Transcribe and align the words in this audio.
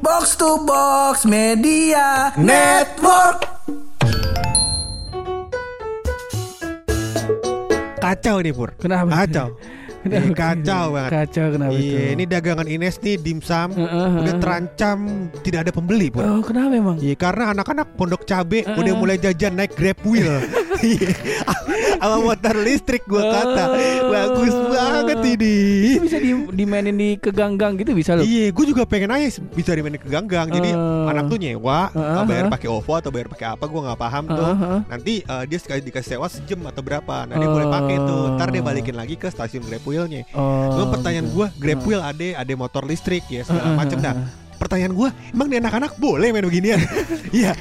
Box 0.00 0.32
to 0.40 0.64
Box 0.64 1.28
Media 1.28 2.32
Network. 2.40 3.44
Kacau 8.00 8.40
nih 8.40 8.56
Pur 8.56 8.72
Kenapa? 8.80 9.12
Kacau? 9.12 9.60
Ini 10.00 10.32
kacau 10.32 10.84
banget 10.92 11.12
Kacau 11.12 11.46
kenapa 11.50 11.72
Iya, 11.72 11.84
itu? 12.00 12.12
ini 12.14 12.24
dagangan 12.24 12.66
Ines 12.66 12.96
nih 12.98 13.16
dimsum 13.16 13.68
Heeh, 13.70 14.08
udah 14.16 14.24
heeh. 14.24 14.40
terancam 14.40 14.98
tidak 15.40 15.68
ada 15.68 15.72
pembeli 15.72 16.08
pur. 16.08 16.22
Oh 16.22 16.40
kenapa 16.40 16.72
emang? 16.72 16.96
Iya 16.96 17.14
karena 17.14 17.52
anak-anak 17.52 17.94
pondok 17.94 18.24
cabe 18.24 18.64
Heeh. 18.64 18.76
udah 18.76 18.94
mulai 18.94 19.16
jajan 19.16 19.54
naik 19.54 19.74
grab 19.74 20.00
wheel 20.02 20.40
Iya. 20.80 21.12
Sama 22.00 22.16
motor 22.18 22.54
listrik 22.56 23.04
gua 23.04 23.20
kata 23.26 23.64
Oh. 23.70 24.08
Bagus 24.08 24.54
banget 24.66 25.18
ini 25.28 25.56
Itu 25.92 26.02
bisa 26.02 26.16
di, 26.16 26.30
dimainin 26.50 26.96
di 26.96 27.08
keganggang 27.14 27.76
gitu 27.76 27.92
bisa 27.92 28.16
loh. 28.16 28.24
Iya, 28.24 28.48
gue 28.48 28.64
juga 28.64 28.82
pengen 28.82 29.10
aja 29.10 29.28
bisa 29.50 29.70
dimainin 29.70 30.00
ke 30.00 30.08
ganggang. 30.08 30.48
Jadi 30.48 30.70
Eh. 30.70 31.06
anak 31.06 31.28
tuh 31.28 31.36
nyewa, 31.36 31.92
Heeh, 31.92 32.24
bayar 32.24 32.44
heeh. 32.46 32.52
pakai 32.52 32.68
OVO 32.68 32.92
atau 32.96 33.10
bayar 33.10 33.28
pakai 33.28 33.46
apa, 33.50 33.64
gue 33.64 33.80
nggak 33.80 33.98
paham 33.98 34.24
tuh. 34.26 34.40
Heeh, 34.40 34.56
heeh. 34.58 34.80
Nanti 34.86 35.12
eh, 35.20 35.44
dia 35.44 35.58
sekali 35.58 35.80
dikasih 35.82 36.08
sewa 36.10 36.26
sejam 36.26 36.60
atau 36.64 36.80
berapa, 36.80 37.16
nah 37.24 37.36
dia 37.36 37.46
boleh 37.46 37.68
pakai 37.68 37.96
tuh. 38.00 38.22
Ntar 38.34 38.48
dia 38.48 38.62
balikin 38.62 38.96
lagi 38.96 39.14
ke 39.14 39.28
stasiun 39.28 39.62
Grab 39.62 39.82
Wheel-nya. 39.90 40.22
Oh. 40.30 40.78
Cuma 40.78 40.94
pertanyaan 40.94 41.26
gitu. 41.26 41.36
gue, 41.42 41.46
Grab 41.58 41.80
Wheel 41.82 42.02
ada, 42.02 42.28
ada 42.40 42.52
motor 42.54 42.86
listrik 42.86 43.26
ya 43.26 43.42
segala 43.42 43.74
dah. 43.98 44.14
heeh. 44.14 44.38
Pertanyaan 44.60 44.92
gue, 44.92 45.08
emang 45.32 45.48
nih 45.48 45.56
anak-anak 45.56 45.96
boleh 45.96 46.36
main 46.36 46.44
beginian? 46.44 46.78
Iya, 47.30 47.54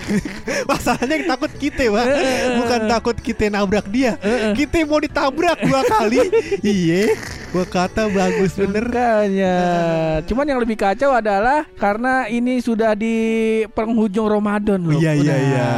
masalahnya 0.66 1.16
yang 1.16 1.30
takut 1.32 1.52
kita, 1.56 1.88
Pak. 1.94 2.06
Bukan 2.60 2.80
takut 2.90 3.16
kita 3.22 3.54
nabrak 3.54 3.86
dia, 3.88 4.18
kita 4.58 4.84
mau 4.84 5.00
ditabrak 5.00 5.64
dua 5.64 5.82
kali. 5.88 6.20
Iya, 6.66 7.16
gua 7.50 7.66
kata 7.66 8.06
bagus 8.08 8.54
bener. 8.54 8.86
Makanya. 8.86 9.58
Cuman 10.30 10.46
yang 10.46 10.62
lebih 10.62 10.78
kacau 10.78 11.10
adalah 11.10 11.66
karena 11.76 12.30
ini 12.30 12.62
sudah 12.62 12.94
di 12.94 13.16
penghujung 13.74 14.30
Ramadan 14.30 14.78
loh. 14.80 14.94
Iya, 14.94 15.18
iya, 15.18 15.36
iya. 15.36 15.70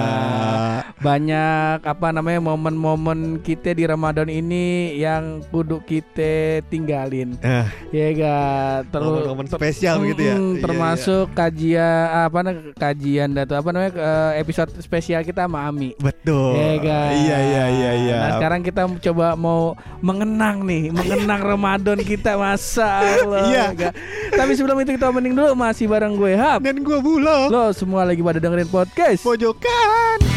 Banyak 1.02 1.82
apa 1.82 2.08
namanya 2.12 2.44
momen-momen 2.44 3.42
kita 3.42 3.72
di 3.72 3.88
Ramadan 3.88 4.28
ini 4.28 4.94
yang 5.00 5.42
kudu 5.48 5.82
kita 5.82 6.62
tinggalin. 6.68 7.40
Ah, 7.42 7.66
Ya 7.90 8.12
ga 8.14 8.38
terus 8.86 9.08
momen-momen 9.24 9.48
spesial 9.48 9.98
begitu 9.98 10.22
ya. 10.28 10.36
Mm, 10.38 10.44
Iya, 10.52 10.62
termasuk 10.62 11.26
kajian 11.34 12.06
apa 12.28 12.38
namanya 12.44 12.74
kajian 12.76 13.30
datu 13.32 13.54
apa 13.56 13.70
namanya 13.72 13.92
eh, 13.96 14.32
episode 14.44 14.70
spesial 14.78 15.24
kita 15.24 15.48
sama 15.48 15.66
Ami. 15.66 15.96
iya. 15.96 16.04
Betul. 16.04 16.52
Ya 16.54 16.72
ga? 16.78 17.00
Iya, 17.12 17.38
iya, 17.40 17.64
iya, 17.72 17.92
iya. 17.98 18.18
Nah 18.20 18.30
sekarang 18.38 18.62
kita 18.62 18.82
coba 19.10 19.34
mau 19.34 19.74
mengenang 20.04 20.68
nih, 20.68 20.92
mengenang 20.92 21.40
Ramadan 21.40 21.60
kita 22.02 22.34
masa 22.36 23.06
Allah. 23.06 23.46
Iya. 23.46 23.66
ya? 23.78 23.92
Tapi 24.34 24.52
sebelum 24.58 24.82
itu 24.82 24.98
kita 24.98 25.14
mending 25.14 25.38
dulu 25.38 25.54
masih 25.54 25.86
bareng 25.86 26.18
gue 26.18 26.34
Hap. 26.34 26.66
Dan 26.66 26.82
gua 26.82 26.98
bulog. 26.98 27.48
Lo 27.54 27.70
semua 27.72 28.02
lagi 28.02 28.26
pada 28.26 28.42
dengerin 28.42 28.68
podcast. 28.68 29.22
Pojokan. 29.22 30.31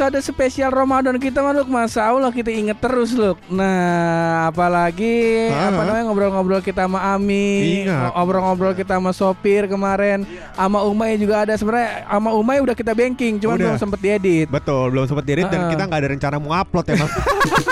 Episode 0.00 0.24
spesial 0.24 0.72
Ramadan 0.72 1.20
kita 1.20 1.44
mah 1.44 1.52
Masa 1.68 2.08
Allah 2.08 2.32
kita 2.32 2.48
inget 2.48 2.80
terus 2.80 3.12
Luk 3.12 3.36
Nah 3.52 4.48
apalagi 4.48 5.52
Ah. 5.52 5.68
Apa 5.68 5.84
namanya 5.84 6.04
ngobrol-ngobrol 6.08 6.64
kita 6.64 6.88
sama 6.88 7.04
Ami 7.12 7.84
Ingat. 7.84 8.16
Ngobrol-ngobrol 8.16 8.72
kita 8.72 8.96
sama 8.96 9.12
sopir 9.12 9.68
kemarin 9.68 10.24
Sama 10.56 10.80
Umay 10.82 11.20
juga 11.20 11.44
ada 11.44 11.52
sebenarnya 11.52 12.08
Sama 12.08 12.32
Umay 12.32 12.64
udah 12.64 12.72
kita 12.72 12.96
banking 12.96 13.36
Cuman 13.36 13.60
Udah. 13.60 13.66
belum 13.66 13.78
sempet 13.78 14.00
diedit 14.00 14.48
Betul, 14.48 14.88
belum 14.88 15.04
sempat 15.04 15.24
diedit 15.26 15.46
dan 15.46 15.60
Ah. 15.60 15.70
kita 15.70 15.82
nggak 15.84 16.00
ada 16.00 16.08
rencana 16.08 16.36
mau 16.40 16.56
upload 16.56 16.86
emang. 16.88 17.10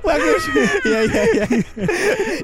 Bagus. 0.00 0.42
Iya 0.84 1.00
iya 1.04 1.22
iya. 1.28 1.46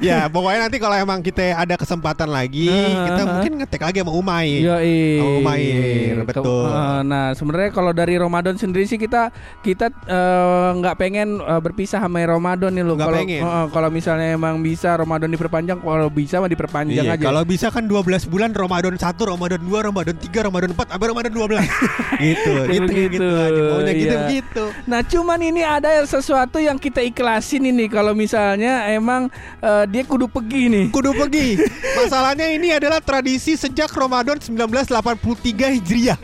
Ya, 0.00 0.18
pokoknya 0.26 0.68
nanti 0.68 0.76
kalau 0.76 0.94
emang 0.94 1.20
kita 1.20 1.54
ada 1.54 1.74
kesempatan 1.74 2.28
lagi, 2.28 2.68
Ah, 2.68 3.06
kita 3.06 3.22
ah. 3.22 3.26
mungkin 3.30 3.52
ngetek 3.58 3.82
lagi 3.82 3.98
sama 4.00 4.12
Umay. 4.12 4.48
Sama 4.60 5.30
Umair, 5.40 6.14
Ke- 6.20 6.26
betul. 6.26 6.66
eh, 6.66 7.00
Nah 7.04 7.24
sebenarnya 7.32 7.70
kalau 7.70 7.92
dari 7.92 8.14
Ramadan 8.14 8.54
sendiri 8.54 8.84
sih 8.84 8.96
kita 8.96 9.30
kita 9.60 9.90
eh, 9.90 10.68
nggak 10.74 10.96
pengen 10.96 11.38
eh, 11.38 11.60
berpisah 11.60 12.00
sama 12.00 12.20
Ramadan 12.20 12.72
nih 12.72 12.84
loh. 12.84 12.96
Kalau 12.96 13.20
eh, 13.20 13.41
kalau 13.70 13.88
misalnya 13.88 14.34
emang 14.34 14.60
bisa 14.60 14.94
Ramadan 14.94 15.30
diperpanjang, 15.30 15.78
kalau 15.80 16.08
bisa 16.08 16.38
mah 16.38 16.48
diperpanjang 16.48 17.04
Iya, 17.04 17.16
aja. 17.16 17.24
kalau 17.24 17.42
bisa 17.42 17.68
kan 17.68 17.84
12 17.84 18.04
bulan 18.26 18.50
Ramadan 18.52 18.94
1, 18.94 19.02
Ramadan 19.24 19.60
2, 19.60 19.88
Ramadan 19.88 20.16
3, 20.16 20.46
Ramadan 20.46 20.70
4, 20.72 20.91
sampai 20.91 21.06
Ramadan 21.06 21.32
12. 21.32 21.64
gitu. 22.24 22.52
Itu 22.66 22.82
Begitu, 22.84 23.12
gitu 23.14 23.28
aja. 23.30 23.62
Maunya 23.70 23.92
gitu 23.92 24.06
iya. 24.06 24.20
begitu. 24.22 24.64
Nah 24.84 25.00
cuman 25.02 25.38
ini 25.41 25.62
ada 25.62 25.91
sesuatu 26.04 26.58
yang 26.58 26.76
kita 26.76 27.00
ikhlasin 27.14 27.70
ini 27.70 27.86
kalau 27.86 28.10
misalnya 28.10 28.91
emang 28.91 29.30
eh, 29.62 29.84
dia 29.86 30.02
kudu 30.02 30.26
pergi 30.26 30.66
nih. 30.66 30.84
Kudu 30.91 31.14
pergi. 31.14 31.62
Masalahnya 32.02 32.50
ini 32.50 32.75
adalah 32.75 32.98
tradisi 32.98 33.54
sejak 33.54 33.94
Ramadan 33.94 34.42
1983 34.42 35.78
Hijriah. 35.78 36.19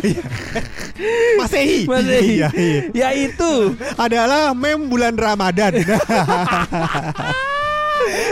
Iya. 0.00 0.24
Masehi. 1.44 1.84
Masehi. 1.84 2.40
Iya, 2.40 2.48
iya. 2.56 2.82
Yaitu 2.96 3.76
Adalah 4.00 4.56
mem 4.56 4.88
bulan 4.88 5.12
Ramadan. 5.12 5.76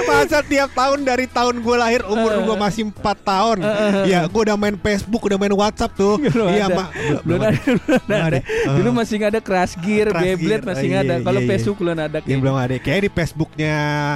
Masa 0.05 0.41
tiap 0.41 0.71
tahun 0.73 1.05
dari 1.05 1.27
tahun 1.27 1.61
gue 1.61 1.77
lahir 1.77 2.03
umur 2.05 2.33
gue 2.43 2.57
masih 2.57 2.89
4 2.89 2.99
tahun 3.21 3.57
Ya 4.05 4.25
gue 4.25 4.41
udah 4.41 4.57
main 4.57 4.77
Facebook 4.77 5.23
Udah 5.29 5.37
main 5.37 5.53
Whatsapp 5.53 5.93
tuh 5.93 6.17
Iya 6.23 6.67
ada. 6.69 6.77
mak 6.77 6.89
belum 7.25 7.41
ada, 7.41 7.59
belum 7.61 8.01
ada. 8.09 8.39
ada. 8.39 8.41
Dulu 8.79 8.91
masih 8.97 9.15
nggak 9.21 9.33
ada 9.37 9.43
Crash 9.45 9.75
Gear, 9.79 10.09
Crash 10.11 10.23
Beyblade 10.25 10.63
Gear. 10.65 10.69
masih 10.69 10.87
nggak 10.89 11.03
ada. 11.05 11.15
iya, 11.15 11.25
Kalau 11.25 11.41
iya, 11.41 11.45
iya. 11.45 11.51
Facebook 11.53 11.77
belum 11.79 11.97
ada. 11.99 12.19
Ya 12.25 12.37
belum 12.39 12.57
ada 12.57 12.75
Kayak 12.79 13.01
di 13.01 13.11
Facebooknya 13.13 13.75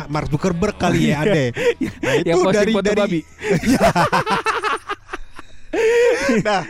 Mark 0.09 0.27
Zuckerberg 0.33 0.77
kali 0.77 1.13
ya 1.13 1.17
ada 1.23 1.43
Nah 2.03 2.15
Yang 2.25 2.37
posting 2.43 2.75
foto 2.75 2.91
babi. 2.95 3.21
Nah, 6.45 6.63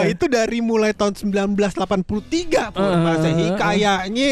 eh, 0.00 0.16
itu 0.16 0.24
dari 0.26 0.64
mulai 0.64 0.96
tahun 0.96 1.12
1983 1.12 2.72
Pur 2.72 2.88
Eh, 2.88 2.96
Masehi 2.96 3.36
eh, 3.36 3.48
eh. 3.52 3.56
kayaknya 3.56 4.30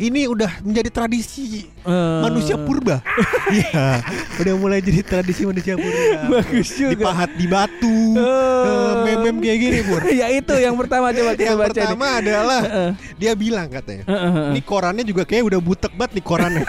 ini 0.00 0.24
udah 0.24 0.64
menjadi 0.64 0.88
tradisi 0.90 1.68
Eh, 1.80 2.20
manusia 2.20 2.56
purba. 2.56 3.00
Iya, 3.50 4.04
udah 4.36 4.54
mulai 4.54 4.78
jadi 4.78 5.00
tradisi 5.00 5.42
manusia 5.42 5.74
purba. 5.74 6.28
Bagus 6.30 6.76
juga. 6.76 6.92
Dipahat 6.92 7.30
di 7.34 7.48
batu. 7.48 8.14
Oh. 8.14 8.20
eh, 8.20 8.94
Mem-mem 9.10 9.40
kayak 9.40 9.58
gini, 9.58 9.78
Pur. 9.82 10.04
ya 10.20 10.28
itu 10.28 10.54
yang 10.54 10.76
pertama 10.76 11.08
coba 11.10 11.32
kita 11.34 11.50
Yang 11.50 11.58
baca 11.58 11.72
pertama 11.72 12.06
adalah 12.20 12.60
Heeh. 12.62 12.90
dia 13.16 13.32
bilang 13.32 13.66
katanya. 13.66 14.04
Heeh, 14.04 14.30
heeh. 14.30 14.48
Ini 14.54 14.60
korannya 14.62 15.04
juga 15.04 15.24
kayak 15.24 15.42
udah 15.48 15.60
butek 15.60 15.92
banget 15.96 16.20
nih 16.20 16.24
korannya. 16.24 16.64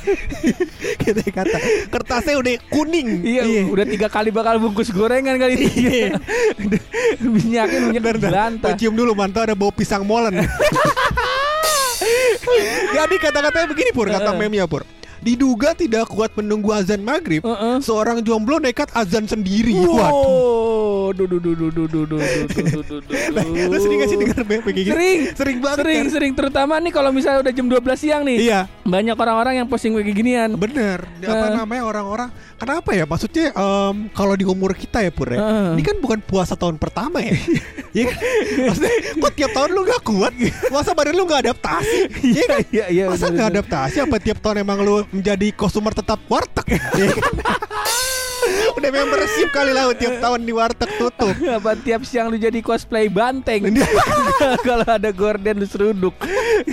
Kita 1.01 1.21
kata 1.21 1.57
kertasnya 1.91 2.35
udah 2.39 2.53
kuning. 2.71 3.21
Iya, 3.21 3.43
udah 3.67 3.85
tiga 3.85 4.07
kali 4.07 4.31
bakal 4.31 4.57
bungkus 4.57 4.89
gorengan 4.89 5.35
kali 5.35 5.53
ini. 5.59 6.15
Minyakin 7.19 7.79
minyak 7.91 8.01
Bentar, 8.01 8.15
bentar. 8.17 8.31
belantah. 8.31 8.71
Gua 8.73 8.79
cium 8.79 8.95
dulu 8.95 9.11
mantau 9.13 9.43
ada 9.43 9.53
bau 9.53 9.69
pisang 9.69 10.01
molen. 10.01 10.39
Jadi 12.91 13.15
kata-katanya 13.21 13.67
begini 13.69 13.89
Pur, 13.93 14.07
kata 14.09 14.31
memnya 14.35 14.65
Pur. 14.65 14.83
Diduga 15.21 15.71
tidak 15.71 16.09
kuat 16.09 16.33
menunggu 16.33 16.73
azan 16.73 16.99
maghrib, 16.99 17.39
Heeh. 17.39 17.77
seorang 17.79 18.19
jomblo 18.19 18.57
nekat 18.57 18.89
azan 18.91 19.23
sendiri. 19.23 19.69
Waduh. 19.71 19.93
Wow, 19.93 21.13
duh, 21.13 21.29
duh, 21.29 21.37
duh, 21.37 21.53
duh, 21.53 21.69
duh, 21.69 21.85
duh, 21.85 22.05
duh, 22.07 22.17
duh, 22.17 22.47
duh, 22.49 22.81
duh, 22.81 22.99
duh. 23.05 23.69
Lu 23.69 23.77
sering 23.77 23.97
gak 23.97 24.09
sih 24.09 24.17
denger 24.17 24.37
kayak 24.41 24.65
gini? 24.71 24.89
Sering. 24.89 25.19
Sering 25.31 25.57
banget 25.59 25.77
Sering, 25.79 26.01
kan? 26.01 26.09
sering 26.09 26.33
terutama 26.33 26.73
nih 26.77 26.89
kalau 26.89 27.09
misalnya 27.11 27.39
udah 27.41 27.53
jam 27.53 27.65
12 27.65 27.77
siang 27.95 28.21
nih. 28.23 28.37
Iya, 28.41 28.59
Banyak 28.81 29.13
orang-orang 29.13 29.53
yang 29.55 29.67
posting 29.67 29.93
kayak 29.93 30.09
ginian. 30.09 30.49
bener. 30.55 31.05
Apa 31.21 31.45
Eh. 31.47 31.55
namanya 31.55 31.83
orang-orang? 31.85 32.29
Kenapa 32.57 32.89
ya? 32.91 33.05
Maksudnya 33.05 33.45
em, 33.51 33.95
kalau 34.11 34.33
di 34.33 34.43
umur 34.43 34.73
kita 34.73 34.99
ya 34.99 35.11
Pur 35.11 35.29
ya, 35.29 35.37
Eh. 35.37 35.77
ini 35.77 35.83
kan 35.83 35.95
bukan 35.97 36.17
puasa 36.19 36.55
tahun 36.55 36.75
pertama 36.75 37.21
ya. 37.21 37.37
Iya 37.91 38.07
kan? 38.07 38.17
Maksudnya 38.65 38.93
kok 39.19 39.33
tiap 39.35 39.51
tahun 39.51 39.69
lu 39.69 39.81
gak 39.83 40.01
kuat? 40.01 40.31
Masa 40.69 40.91
badan 40.91 41.11
lu 41.11 41.23
gak 41.25 41.43
adaptasi? 41.45 41.97
Iya 42.23 42.43
kan? 42.47 42.59
iya, 42.71 42.85
iya. 42.87 43.03
Masa 43.05 43.27
bener. 43.27 43.51
adaptasi 43.51 43.97
apa 43.99 44.15
tiap 44.17 44.39
tahun 44.39 44.63
emang 44.63 44.79
lu 44.79 45.03
menjadi 45.11 45.51
konsumer 45.53 45.91
tetap 45.91 46.19
warteg? 46.27 46.65
Kan? 46.79 46.79
Udah 48.77 48.89
membership 48.89 49.53
kali 49.53 49.71
lah 49.75 49.91
tiap 49.93 50.17
tahun 50.17 50.41
di 50.47 50.53
warteg 50.55 50.89
tutup. 50.97 51.35
Apa 51.61 51.77
tiap 51.77 52.01
siang 52.07 52.31
lu 52.31 52.41
jadi 52.41 52.57
cosplay 52.63 53.11
banteng 53.11 53.69
Kalau 54.67 54.87
ada 54.87 55.11
gorden 55.13 55.61
lu 55.61 55.67
seruduk 55.69 56.15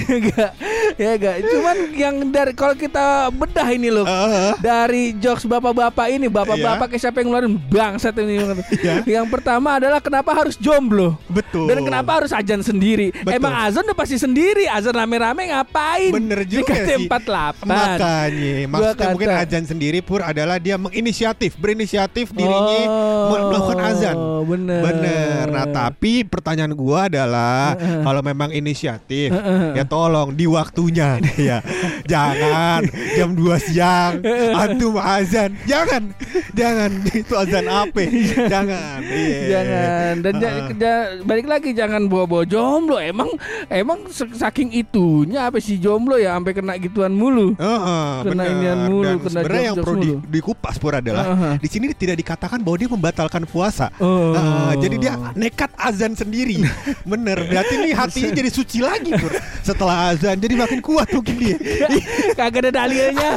Enggak 0.09 0.57
ya 1.03 1.11
enggak. 1.15 1.37
Cuman 1.45 1.77
yang 1.93 2.15
dari 2.29 2.53
kalau 2.53 2.75
kita 2.75 3.29
bedah 3.31 3.69
ini 3.69 3.89
loh. 3.89 4.07
Heeh. 4.07 4.53
Dari 4.59 5.03
jokes 5.17 5.45
bapak-bapak 5.45 6.07
ini, 6.09 6.27
bapak-bapak 6.27 6.91
kayak 6.91 7.03
siapa 7.03 7.21
yang 7.21 7.29
ngeluarin 7.31 7.55
bangsat 7.69 8.15
ini. 8.19 8.41
Iya. 8.79 8.95
Yang 9.05 9.27
pertama 9.29 9.77
adalah 9.77 10.01
kenapa 10.01 10.33
harus 10.33 10.57
jomblo? 10.57 11.19
Betul. 11.29 11.69
Dan 11.69 11.85
kenapa 11.85 12.23
harus 12.23 12.33
azan 12.33 12.63
sendiri? 12.63 13.13
Betul. 13.13 13.37
Emang 13.37 13.55
azan 13.55 13.85
udah 13.85 13.97
pasti 13.97 14.17
sendiri, 14.17 14.65
azan 14.67 14.95
rame-rame 14.95 15.51
ngapain? 15.51 16.11
Bener 16.11 16.45
juga 16.45 16.73
sih. 16.75 17.09
KT48. 17.09 17.65
Makanya 17.65 18.53
Maksudnya 18.69 18.95
kata. 18.95 19.13
mungkin 19.13 19.31
azan 19.31 19.65
sendiri 19.67 19.99
Pur 20.01 20.21
adalah 20.21 20.57
dia 20.57 20.77
menginisiatif 20.77 21.57
Berinisiatif 21.57 22.31
dirinya 22.31 22.81
Oh, 22.89 23.35
melakukan 23.49 23.79
azan 23.81 24.17
bener. 24.45 24.81
Bener 24.83 25.45
Nah 25.49 25.67
tapi 25.67 26.23
pertanyaan 26.25 26.73
gua 26.73 27.07
adalah 27.07 27.75
Kalau 27.77 28.21
memang 28.21 28.51
inisiatif 28.51 29.33
Ya 29.75 29.85
tolong 29.85 30.33
di 30.33 30.45
waktunya 30.79 31.19
ya 31.51 31.59
Jangan 32.07 32.81
jam 33.19 33.31
2 33.35 33.67
siang 33.67 34.13
Antum 34.63 34.95
azan 34.97 35.59
Jangan 35.67 36.15
Jangan 36.55 36.91
Itu 37.21 37.35
azan 37.35 37.67
apa 37.67 38.03
Jangan 38.47 39.01
Iya. 39.03 39.41
Jangan 39.51 40.13
dan 40.21 40.33
ja- 40.37 40.51
Heeh. 40.51 40.71
ja- 40.77 41.09
balik 41.25 41.47
lagi 41.47 41.71
jangan 41.73 42.07
bawa-bawa 42.07 42.45
jomblo. 42.45 42.97
Emang 42.99 43.29
emang 43.69 44.07
saking 44.13 44.71
itunya 44.73 45.49
apa 45.49 45.59
sih 45.59 45.77
jomblo 45.77 46.15
ya 46.15 46.37
sampai 46.37 46.53
kena 46.53 46.77
gituan 46.77 47.11
mulu. 47.11 47.55
Heeh, 47.55 48.13
Kena 48.23 48.43
bener. 48.45 48.53
inian 48.53 48.79
mulu, 48.87 49.03
Dan 49.03 49.17
kena 49.19 49.31
sebenarnya 49.33 49.63
yang 49.65 49.77
perlu 49.79 49.97
di, 49.99 50.11
dikupas 50.31 50.75
pur 50.77 50.93
adalah 50.93 51.25
Heeh. 51.27 51.55
di 51.59 51.69
sini 51.69 51.87
tidak 51.93 52.17
dikatakan 52.17 52.61
bahwa 52.61 52.77
dia 52.77 52.91
membatalkan 52.91 53.43
puasa. 53.45 53.89
Oh. 53.99 54.35
Heeh, 54.35 54.71
jadi 54.83 54.97
dia 54.99 55.13
nekat 55.35 55.71
azan 55.75 56.13
sendiri. 56.15 56.63
Bener. 57.03 57.39
Berarti 57.41 57.73
ini 57.77 57.91
hatinya 57.91 58.31
jadi 58.33 58.51
suci 58.51 58.79
lagi 58.81 59.11
pur. 59.15 59.33
Setelah 59.63 60.13
azan 60.13 60.37
jadi 60.37 60.55
makin 60.69 60.85
kuat 60.85 61.09
mungkin 61.11 61.37
dia. 61.41 61.57
Kagak 62.39 62.61
ada 62.61 62.73
dalilnya. 62.77 63.31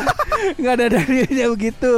Enggak 0.60 0.74
ada 0.76 0.88
dalilnya 0.92 1.46
begitu. 1.50 1.92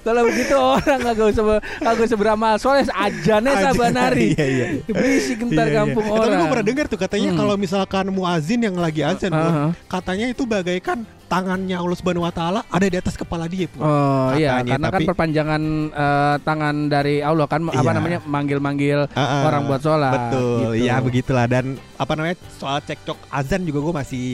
Kalau 0.00 0.22
begitu 0.24 0.54
orang 0.56 1.00
kagak 1.02 1.26
usah 1.28 1.44
kagak 1.76 2.04
usah 2.06 2.18
beramal 2.18 2.54
soleh 2.56 2.86
ajannya 2.86 3.52
Ajan. 3.52 3.64
sabanari. 3.68 4.26
Iya, 4.32 4.46
iya. 4.46 4.66
Berisik 4.86 5.36
Iya, 5.38 5.50
ntar 5.50 5.66
iya. 5.66 5.76
kampung 5.76 6.00
Eh, 6.00 6.08
Tapi 6.08 6.24
orang. 6.24 6.38
gue 6.38 6.48
pernah 6.48 6.66
dengar 6.66 6.84
tuh 6.86 6.98
katanya 6.98 7.28
Hmm. 7.28 7.38
kalau 7.38 7.54
misalkan 7.54 8.06
muazin 8.08 8.60
yang 8.62 8.76
lagi 8.76 9.02
azan 9.02 9.28
Heeh. 9.28 9.68
katanya 9.84 10.26
itu 10.26 10.42
bagaikan 10.42 10.98
tangannya 11.28 11.76
Allah 11.76 11.92
Subhanahu 11.92 12.24
wa 12.24 12.32
taala 12.32 12.64
ada 12.64 12.86
di 12.86 12.96
atas 12.96 13.12
kepala 13.12 13.44
dia 13.44 13.68
pur. 13.68 13.82
Oh 13.82 14.32
iya, 14.32 14.64
karena 14.64 14.88
kan 14.88 14.96
tapi- 14.96 15.04
perpanjangan 15.04 15.62
eh, 15.90 16.36
tangan 16.40 16.74
dari 16.88 17.20
Allah 17.20 17.44
kan 17.44 17.60
apa 17.66 17.82
Iya. 17.82 17.92
namanya 17.92 18.18
manggil-manggil 18.24 18.98
Heeh. 19.10 19.42
orang 19.42 19.62
buat 19.66 19.82
sholat. 19.82 20.14
Betul, 20.32 20.72
gitu. 20.72 20.86
ya 20.86 20.96
begitulah 20.98 21.44
dan 21.44 21.64
apa 21.94 22.12
namanya 22.14 22.36
soal 22.54 22.78
cekcok 22.80 23.18
azan 23.28 23.60
juga 23.62 23.82
gue 23.82 23.94
masih 23.98 24.24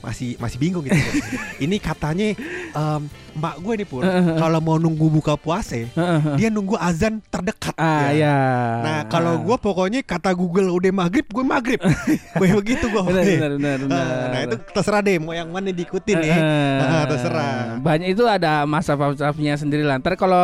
masih 0.00 0.36
masih 0.40 0.58
bingung 0.60 0.84
gitu. 0.84 0.96
ini 1.64 1.76
katanya 1.78 2.32
em, 2.72 3.02
emak 3.32 3.54
gue 3.58 3.74
nih 3.76 3.86
pun 3.86 4.02
kalau 4.34 4.58
mau 4.58 4.76
nunggu 4.76 5.06
buka 5.10 5.34
puasa 5.34 5.76
dia 6.34 6.48
nunggu 6.48 6.74
azan 6.76 7.22
terdekat. 7.24 7.74
Ah 7.74 8.10
ya. 8.10 8.18
ya. 8.20 8.36
Nah 8.80 8.98
kalau 9.06 9.38
gue 9.38 9.56
pokoknya 9.56 10.00
kata 10.00 10.32
Google 10.32 10.70
udah 10.70 10.90
maghrib 10.90 11.24
gue 11.24 11.44
maghrib, 11.44 11.80
Kayak 12.36 12.54
begitu 12.56 12.86
gue. 12.86 13.00
benar 13.00 13.24
benar 13.24 13.50
benar. 13.52 13.76
benar. 13.80 14.28
Nah 14.28 14.40
itu 14.44 14.56
terserah 14.70 15.00
deh 15.00 15.16
mau 15.16 15.32
yang 15.32 15.48
mana 15.48 15.70
diikutin 15.70 16.16
ya. 16.18 16.36
Eh, 16.36 16.78
Ah, 16.80 17.04
terserah. 17.06 17.78
Banyak 17.78 18.08
itu 18.10 18.24
ada 18.26 18.66
masa 18.66 18.98
nya 19.38 19.54
sendiri 19.54 19.86
lah. 19.86 19.96
Ntar 19.96 20.18
kalau 20.18 20.40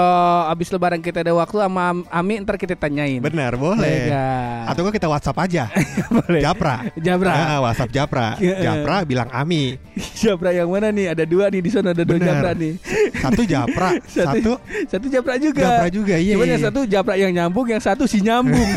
abis 0.47 0.71
lebaran 0.71 1.03
kita 1.03 1.21
ada 1.21 1.35
waktu 1.35 1.59
sama 1.59 1.83
Am- 1.91 2.07
Ami 2.09 2.39
ntar 2.41 2.57
kita 2.57 2.79
tanyain. 2.79 3.19
Benar 3.21 3.59
boleh. 3.59 4.09
Iya. 4.09 4.27
Atau 4.71 4.87
enggak 4.87 5.03
kita 5.03 5.09
WhatsApp 5.11 5.39
aja. 5.43 5.65
Boleh. 6.17 6.41
Japra. 6.41 6.87
Jabra. 6.97 7.33
Ah, 7.35 7.59
WhatsApp 7.61 7.91
Japra. 7.93 8.29
Iya. 8.39 8.57
Japra 8.63 9.03
bilang 9.03 9.29
Ami. 9.31 9.77
Jabra 10.23 10.51
yang 10.55 10.71
mana 10.71 10.89
nih? 10.91 11.13
Ada 11.13 11.25
dua 11.27 11.51
nih 11.51 11.61
di 11.61 11.71
sana 11.71 11.91
ada 11.93 12.03
dua 12.07 12.17
Benar. 12.17 12.29
Jabra 12.41 12.51
nih. 12.55 12.73
Satu 13.21 13.43
Japra, 13.43 13.91
satu 14.17 14.53
satu 14.87 15.07
Jabra 15.09 15.35
juga. 15.41 15.63
Japra 15.65 15.89
juga. 15.91 16.15
Iya. 16.17 16.35
Cuman 16.37 16.47
iya, 16.47 16.53
yang 16.55 16.63
iya. 16.63 16.69
satu 16.71 16.81
Jabra 16.87 17.15
yang 17.19 17.33
nyambung, 17.35 17.67
yang 17.69 17.83
satu 17.83 18.05
si 18.05 18.21
nyambung. 18.23 18.71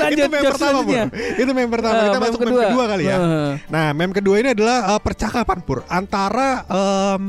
Lanjut 0.00 0.16
itu 0.16 0.28
meme 0.30 0.48
pertama 0.48 0.78
Pur. 0.82 0.96
Itu 1.36 1.50
meme 1.52 1.70
pertama. 1.70 1.94
Eh, 1.94 2.04
Kita 2.08 2.18
meme 2.18 2.24
masuk 2.28 2.40
meme 2.40 2.50
kedua. 2.50 2.62
kedua 2.68 2.84
kali 2.88 3.04
ya. 3.04 3.16
Eh. 3.16 3.52
Nah, 3.68 3.86
meme 3.92 4.12
kedua 4.14 4.36
ini 4.40 4.48
adalah 4.52 4.78
eh, 4.96 5.00
percakapan 5.00 5.58
Pur 5.64 5.78
antara 5.86 6.64
em, 6.66 7.22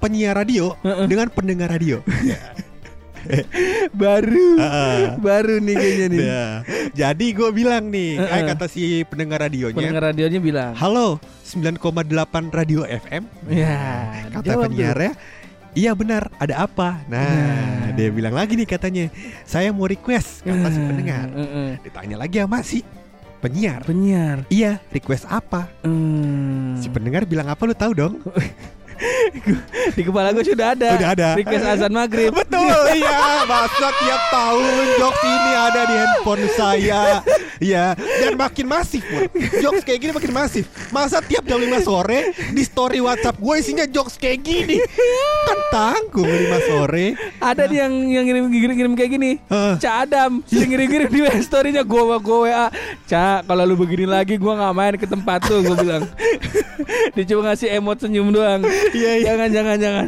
penyiar 0.00 0.34
radio 0.36 0.76
dengan 1.08 1.28
pendengar 1.32 1.68
radio. 1.72 2.00
Baru. 4.02 4.48
Heeh. 4.56 4.98
Baru 5.18 5.54
nih 5.58 5.74
kayaknya 5.74 6.06
nih. 6.06 6.20
Nah, 6.20 6.52
jadi 6.92 7.26
gue 7.30 7.50
bilang 7.50 7.84
nih, 7.88 8.18
kayak 8.18 8.44
kata 8.54 8.66
si 8.66 8.82
pendengar 9.04 9.42
radionya, 9.42 9.76
Pendengar 9.76 10.02
radionya 10.10 10.38
bilang. 10.38 10.72
halo 10.74 11.18
9,8 11.44 12.10
radio 12.50 12.84
FM. 12.84 13.24
Ya, 13.46 13.78
Kata 14.30 14.52
penyiarnya, 14.60 15.12
iya 15.72 15.92
benar, 15.92 16.32
ada 16.36 16.64
apa? 16.64 17.02
Nah, 17.06 17.22
Nah. 17.22 17.90
dia 17.92 18.10
bilang 18.10 18.32
lagi 18.32 18.54
nih 18.54 18.66
katanya, 18.66 19.06
saya 19.44 19.70
mau 19.70 19.84
request 19.84 20.42
kata 20.42 20.68
si 20.68 20.80
pendengar. 20.80 21.26
eh, 21.30 21.40
eh. 21.40 21.70
Ditanya 21.80 22.16
lagi 22.18 22.36
sama 22.38 22.58
si 22.60 22.82
penyiar. 23.38 23.84
Penyiar. 23.84 24.48
Iya, 24.48 24.80
request 24.88 25.28
apa? 25.28 25.68
Hmm. 25.82 26.74
Si 26.76 26.88
pendengar 26.88 27.22
bilang 27.24 27.46
apa 27.46 27.60
lu 27.62 27.72
tahu 27.72 27.92
dong? 27.92 28.14
Di 29.94 30.02
kepala 30.02 30.30
gue 30.34 30.44
sudah 30.44 30.74
ada. 30.74 30.90
Udah 30.96 31.10
ada. 31.14 31.28
Request 31.38 31.64
azan 31.66 31.92
maghrib. 31.92 32.30
Betul, 32.40 32.82
iya. 32.98 33.44
Masa 33.46 33.88
tiap 34.00 34.22
tahun 34.32 34.86
jokes 34.98 35.22
ini 35.22 35.52
ada 35.54 35.80
di 35.86 35.94
handphone 35.94 36.44
saya. 36.54 37.00
Iya, 37.62 37.94
dan 37.96 38.34
makin 38.34 38.66
masif 38.66 39.02
pun. 39.06 39.30
Jokes 39.62 39.82
kayak 39.86 39.98
gini 40.02 40.12
makin 40.12 40.32
masif. 40.34 40.64
Masa 40.90 41.22
tiap 41.22 41.46
jam 41.46 41.58
5 41.60 41.86
sore 41.86 42.34
di 42.34 42.62
story 42.66 42.98
WhatsApp 42.98 43.38
gue 43.38 43.54
isinya 43.60 43.86
jokes 43.86 44.18
kayak 44.18 44.42
gini. 44.42 44.82
Kan 45.46 45.58
tanggung 45.70 46.26
5 46.26 46.68
sore. 46.70 47.14
Ada 47.38 47.70
nih 47.70 47.78
yang 47.86 47.92
yang 48.10 48.24
ngirim 48.26 48.44
ngirim, 48.50 48.74
ngirim 48.74 48.92
kayak 48.98 49.10
gini. 49.14 49.30
Heeh. 49.48 49.74
Cak 49.78 49.94
Adam, 50.08 50.42
yang 50.50 50.68
ngirim-ngirim 50.70 51.08
di 51.10 51.42
story-nya 51.44 51.82
gue 51.86 52.02
gue 52.18 52.38
WA. 52.50 52.66
Cak, 53.06 53.46
kalau 53.46 53.62
lu 53.64 53.74
begini 53.78 54.06
lagi 54.08 54.34
gue 54.36 54.52
nggak 54.52 54.74
main 54.74 54.94
ke 54.98 55.06
tempat 55.06 55.46
tuh, 55.46 55.62
gue 55.62 55.76
bilang. 55.78 56.04
Dia 57.14 57.24
cuma 57.30 57.52
ngasih 57.52 57.68
emot 57.78 57.98
senyum 58.02 58.34
doang. 58.34 58.62
Iya, 58.92 59.12
iya. 59.16 59.26
Jangan, 59.32 59.48
jangan, 59.48 59.76
jangan. 59.80 60.06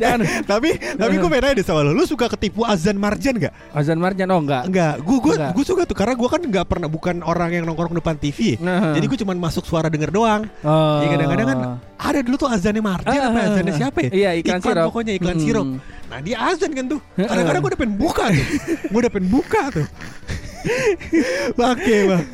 Jangan. 0.00 0.18
Tapi 0.46 0.68
tapi 0.96 1.14
gue 1.18 1.28
nanya 1.28 1.52
deh 1.58 1.64
sama 1.66 1.80
lu, 1.84 1.92
lu 1.92 2.04
suka 2.06 2.26
ketipu 2.32 2.64
azan 2.64 2.96
marjan 2.96 3.36
gak? 3.36 3.52
Azan 3.74 3.98
Marjan 4.00 4.30
oh 4.32 4.40
enggak. 4.40 4.64
Enggak, 4.70 4.94
gue 5.02 5.18
gue 5.20 5.34
gue 5.36 5.64
suka 5.64 5.82
tuh 5.84 5.96
karena 5.98 6.14
gue 6.16 6.28
kan 6.28 6.40
nggak 6.40 6.66
pernah 6.66 6.88
bukan 6.88 7.20
orang 7.20 7.50
yang 7.52 7.64
nongkrong 7.68 7.92
depan 7.92 8.16
TV. 8.16 8.56
Nah. 8.62 8.94
Jadi 8.96 9.04
gue 9.04 9.18
cuma 9.20 9.34
masuk 9.36 9.68
suara 9.68 9.92
denger 9.92 10.08
doang. 10.08 10.48
Oh. 10.64 11.02
Ya 11.04 11.06
kadang-kadang 11.12 11.46
kan 11.50 11.58
ada 11.94 12.18
dulu 12.20 12.36
tuh 12.36 12.48
azannya 12.52 12.82
Marjan 12.84 13.10
Ah, 13.10 13.28
apa 13.32 13.38
ah, 13.38 13.48
azannya 13.52 13.72
siapa 13.74 13.98
ya? 14.04 14.10
Iya, 14.12 14.30
iklan 14.40 14.60
sirup. 14.60 14.84
pokoknya 14.92 15.12
iklan 15.18 15.36
Mm. 15.36 15.44
sirup. 15.44 15.66
Nah 16.10 16.18
dia 16.20 16.36
azan 16.40 16.70
kan 16.72 16.84
tuh. 16.86 17.00
Kadang-kadang 17.16 17.60
gue 17.60 17.70
udah 17.74 17.80
pengen 17.80 17.96
buka 17.96 18.24
tuh. 18.30 18.46
gue 18.88 18.98
udah 19.00 19.12
pengen 19.12 19.28
buka 19.28 19.62
tuh. 19.72 19.86
Bangke 21.60 21.96
bang. 22.08 22.24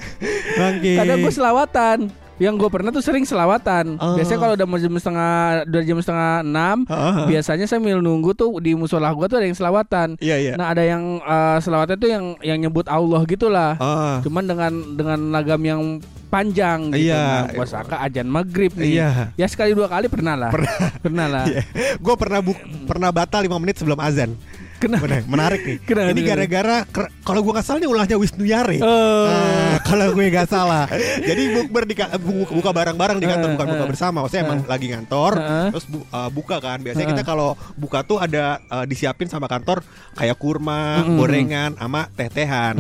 Bangke. 0.59 0.93
Kadang 1.03 1.19
gue 1.23 1.33
selawatan. 1.33 1.99
Yang 2.41 2.55
gue 2.57 2.71
pernah 2.73 2.91
tuh 2.91 3.05
sering 3.05 3.29
selawatan. 3.29 4.01
Oh. 4.01 4.17
Biasanya 4.17 4.41
kalau 4.41 4.55
udah 4.57 4.67
mau 4.67 4.81
jam 4.81 4.97
setengah, 4.97 5.35
udah 5.69 5.83
jam 5.85 5.99
setengah 6.01 6.33
enam, 6.41 6.77
ah. 6.89 7.29
biasanya 7.29 7.69
saya 7.69 7.77
sambil 7.77 8.01
nunggu 8.01 8.33
tuh 8.33 8.57
di 8.65 8.73
musola 8.73 9.13
gue 9.13 9.27
tuh 9.29 9.37
ada 9.37 9.47
yang 9.47 9.59
selawatan. 9.59 10.09
Iya 10.17 10.37
iya. 10.41 10.53
Nah 10.57 10.73
ada 10.73 10.81
yang 10.81 11.21
eh, 11.21 11.59
selawatan 11.61 12.01
tuh 12.01 12.09
yang 12.09 12.25
yang 12.41 12.59
nyebut 12.59 12.89
Allah 12.89 13.21
gitulah. 13.29 13.77
Ah. 13.77 14.25
Cuman 14.25 14.49
dengan 14.49 14.73
dengan 14.97 15.19
lagam 15.31 15.61
yang 15.61 16.01
panjang 16.31 16.95
gitu. 16.95 17.11
Iya. 17.11 17.51
Nah, 17.53 17.67
sangka 17.67 18.01
ajan 18.07 18.31
maghrib 18.31 18.73
nih. 18.79 19.03
Iya. 19.03 19.11
Ya 19.35 19.47
sekali 19.51 19.75
dua 19.75 19.91
kali 19.91 20.07
pernah 20.07 20.39
lah. 20.39 20.51
Pernah. 20.55 21.27
lah. 21.29 21.45
Iya. 21.51 21.67
Gue 21.99 22.15
pernah 22.15 22.39
bu 22.39 22.55
pernah 22.87 23.11
batal 23.11 23.43
5 23.43 23.51
menit 23.59 23.77
sebelum 23.83 23.99
azan. 23.99 24.39
Kenapa? 24.81 25.05
Bener, 25.05 25.23
menarik 25.29 25.61
nih. 25.61 25.77
Kenapa? 25.85 26.09
Ini 26.09 26.21
gara-gara 26.25 26.77
kalau 27.21 27.41
gue 27.41 27.53
nggak 27.53 27.63
salah 27.63 27.79
ini 27.79 27.87
ulahnya 27.87 28.17
Wisnu 28.17 28.43
Yare. 28.43 28.81
Oh. 28.81 29.29
Ah, 29.29 29.77
kalau 29.83 30.11
gue 30.11 30.25
nggak 30.27 30.49
salah. 30.49 30.89
Jadi 31.29 31.43
bukber 31.53 31.85
di 31.85 31.93
ka- 31.93 32.17
bu- 32.17 32.49
buka 32.51 32.73
barang-barang 32.73 33.19
di 33.19 33.27
kantor 33.27 33.49
bukan 33.55 33.67
buka 33.69 33.85
Eh, 33.85 33.91
bersama. 33.91 34.17
Maksudnya 34.21 34.43
emang 34.43 34.61
lagi 34.65 34.87
ngantor, 34.89 35.33
terus 35.69 35.85
bu- 35.85 36.09
uh, 36.09 36.31
buka 36.31 36.57
kan. 36.59 36.81
Biasanya 36.81 37.09
kita 37.11 37.23
kalau 37.23 37.53
buka 37.75 38.01
tuh 38.01 38.17
ada 38.17 38.57
uh, 38.67 38.83
disiapin 38.83 39.29
sama 39.29 39.45
kantor 39.47 39.85
kayak 40.15 40.35
kurma, 40.35 41.05
Mm-mm. 41.05 41.17
gorengan, 41.17 41.71
sama 41.77 42.09
teh-tehan. 42.11 42.75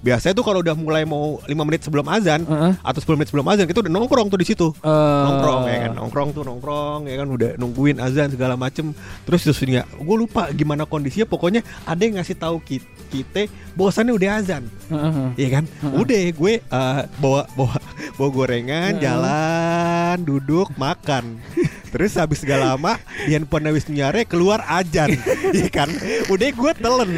Biasanya 0.00 0.34
tuh 0.34 0.42
kalau 0.42 0.58
udah 0.58 0.74
mulai 0.74 1.06
mau 1.06 1.38
5 1.40 1.54
menit 1.62 1.80
sebelum 1.80 2.04
azan 2.08 2.42
atau 2.80 2.98
10 2.98 3.14
menit 3.14 3.28
sebelum 3.30 3.46
azan 3.46 3.64
kita 3.64 3.78
udah 3.78 3.92
nongkrong 3.92 4.26
tuh 4.26 4.36
di 4.36 4.46
situ. 4.46 4.74
Nongkrong 4.82 5.62
ya 5.64 5.78
kan, 5.86 5.92
nongkrong 5.94 6.28
tuh 6.32 6.42
nongkrong 6.42 7.06
ya 7.06 7.14
kan 7.16 7.28
udah 7.30 7.50
nungguin 7.54 7.96
azan 7.98 8.28
segala 8.28 8.58
macem. 8.58 8.90
Terus 9.22 9.46
terus 9.46 9.60
gue 9.62 10.16
lupa 10.16 10.50
gimana 10.50 10.82
kondisinya. 10.82 11.24
Pokoknya 11.24 11.43
ada 11.84 12.00
yang 12.00 12.16
ngasih 12.16 12.36
tahu 12.36 12.56
ki- 12.60 12.84
kita, 13.10 13.46
bosannya 13.72 14.10
udah 14.10 14.30
azan. 14.36 14.64
Heeh. 14.88 15.26
Iya 15.36 15.48
kan? 15.52 15.64
Udah 15.92 16.22
gue 16.30 16.54
uh, 16.64 17.00
bawa 17.16 17.46
bawa 17.52 17.76
bawa 18.14 18.28
gorengan, 18.30 18.96
Heeh. 18.96 19.02
jalan, 19.02 20.16
duduk, 20.20 20.72
makan. 20.74 21.38
Terus 21.94 22.18
habis 22.18 22.42
gak 22.42 22.58
lama 22.58 22.98
di 23.22 23.38
handphone 23.38 23.70
Wisnu 23.70 23.94
Nyare 23.94 24.26
keluar 24.26 24.66
ajan. 24.66 25.14
Iya 25.54 25.70
kan? 25.70 25.86
Udah 26.26 26.50
gue 26.50 26.72
telen 26.74 27.10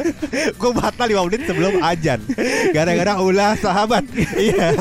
Gue 0.60 0.70
batal 0.74 1.06
5 1.06 1.26
menit 1.30 1.42
sebelum 1.46 1.78
ajan. 1.78 2.18
Gara-gara 2.74 3.22
ulah 3.22 3.54
sahabat. 3.54 4.02
Iya 4.36 4.74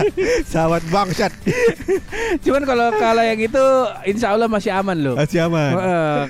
Sahabat 0.43 0.81
bangsat. 0.89 1.29
Cuman 2.41 2.65
kalau 2.65 2.87
kalau 2.97 3.21
yang 3.21 3.37
itu 3.37 3.63
insya 4.09 4.33
Allah 4.33 4.49
masih 4.49 4.73
aman 4.73 4.97
loh. 4.97 5.13
Masih 5.13 5.45
aman? 5.45 5.71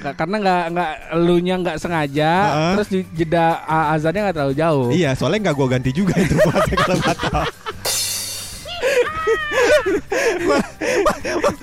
Ka- 0.03 0.15
karena 0.19 0.35
nggak 0.43 0.63
nggak 0.75 0.91
lu 1.23 1.35
nya 1.39 1.55
nggak 1.55 1.77
sengaja, 1.79 2.31
Heeh. 2.51 2.73
terus 2.75 2.89
di 2.91 2.99
jeda 3.15 3.63
azannya 3.95 4.21
nggak 4.27 4.35
terlalu 4.35 4.55
jauh. 4.59 4.87
Iya 4.91 5.15
soalnya 5.15 5.49
gak 5.49 5.55
gue 5.55 5.67
ganti 5.71 5.91
juga 5.95 6.13
itu 6.19 6.35
kalau 6.35 6.99
batal 6.99 7.47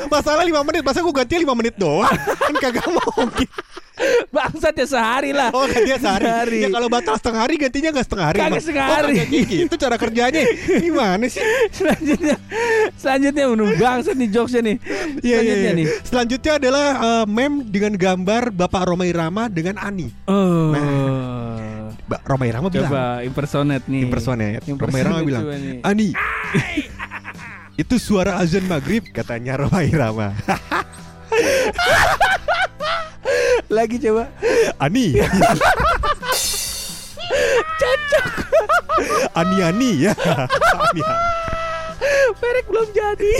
Masalah 0.08 0.42
5 0.42 0.68
menit 0.68 0.82
Masa 0.82 0.98
gue 1.00 1.14
ganti 1.14 1.34
5 1.38 1.58
menit 1.58 1.74
doang 1.76 2.08
Kan 2.38 2.54
kagak 2.60 2.86
mungkin 2.88 3.48
Bangsat 4.32 4.74
ya 4.74 4.86
sehari 4.88 5.30
lah. 5.30 5.52
Oh 5.52 5.68
gantinya 5.68 6.00
sehari. 6.00 6.24
Sehari. 6.26 6.58
Ya 6.64 6.68
kalau 6.72 6.88
batal 6.88 7.14
setengah 7.14 7.40
hari 7.44 7.54
gantinya 7.60 7.92
nggak 7.92 8.06
setengah 8.08 8.26
hari. 8.32 8.38
Kagak 8.40 8.62
setengah 8.64 8.86
Oh, 8.88 8.96
hari. 8.98 9.14
gigi. 9.28 9.56
Itu 9.68 9.76
cara 9.78 9.96
kerjanya. 10.00 10.42
Gimana 10.80 11.24
sih? 11.28 11.44
selanjutnya, 11.70 12.34
selanjutnya 12.96 13.44
menurut 13.52 13.76
bangsat 13.76 14.16
nih 14.16 14.28
jokesnya 14.32 14.62
nih. 14.64 14.76
Iya, 14.80 14.96
iya, 15.20 15.36
Selanjutnya 15.38 15.62
iya. 15.70 15.72
nih. 15.76 15.86
Selanjutnya 16.02 16.52
adalah 16.58 16.86
eh, 16.98 17.24
meme 17.30 17.56
dengan 17.68 17.92
gambar 17.94 18.42
Bapak 18.50 18.82
Roma 18.88 19.04
Irama 19.06 19.46
dengan 19.46 19.76
Ani. 19.78 20.08
Oh. 20.26 20.72
Mbak 22.08 22.20
Roma 22.26 22.44
Irama 22.48 22.68
bilang. 22.72 22.90
Coba 22.90 23.04
impersonate 23.22 23.84
nih. 23.86 24.00
Impersonate. 24.02 24.56
Roma 24.56 24.72
Impersonate 24.72 25.04
Irama 25.04 25.20
bilang. 25.22 25.44
nih. 25.46 25.78
Ani. 25.84 26.08
Itu 27.76 27.96
suara 27.96 28.36
azan 28.36 28.68
maghrib 28.68 29.08
katanya 29.10 29.56
Roma 29.64 29.80
Irama. 29.80 30.36
Lagi 33.72 33.96
coba. 33.96 34.28
Ani. 34.76 35.16
Cocok. 37.80 38.32
Ani 39.32 39.56
Ani 39.64 39.90
ya. 40.04 40.12
Ani. 40.76 41.02
Perek 42.36 42.64
belum 42.68 42.88
jadi. 42.92 43.32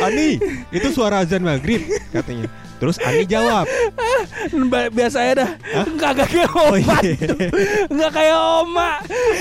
Ani, 0.00 0.38
itu 0.70 0.88
suara 0.94 1.20
azan 1.20 1.44
maghrib 1.44 1.84
katanya. 2.14 2.48
Terus 2.80 2.96
Ani 3.04 3.28
jawab, 3.28 3.68
Biasa 4.90 5.18
ya 5.22 5.32
dah. 5.36 5.50
Kagak 5.96 6.28
kayak 6.28 6.50
Oh, 6.50 6.72
oma. 6.72 6.96
iya. 7.02 7.18
Enggak 7.86 8.10
kayak 8.12 8.36
oma. 8.36 8.90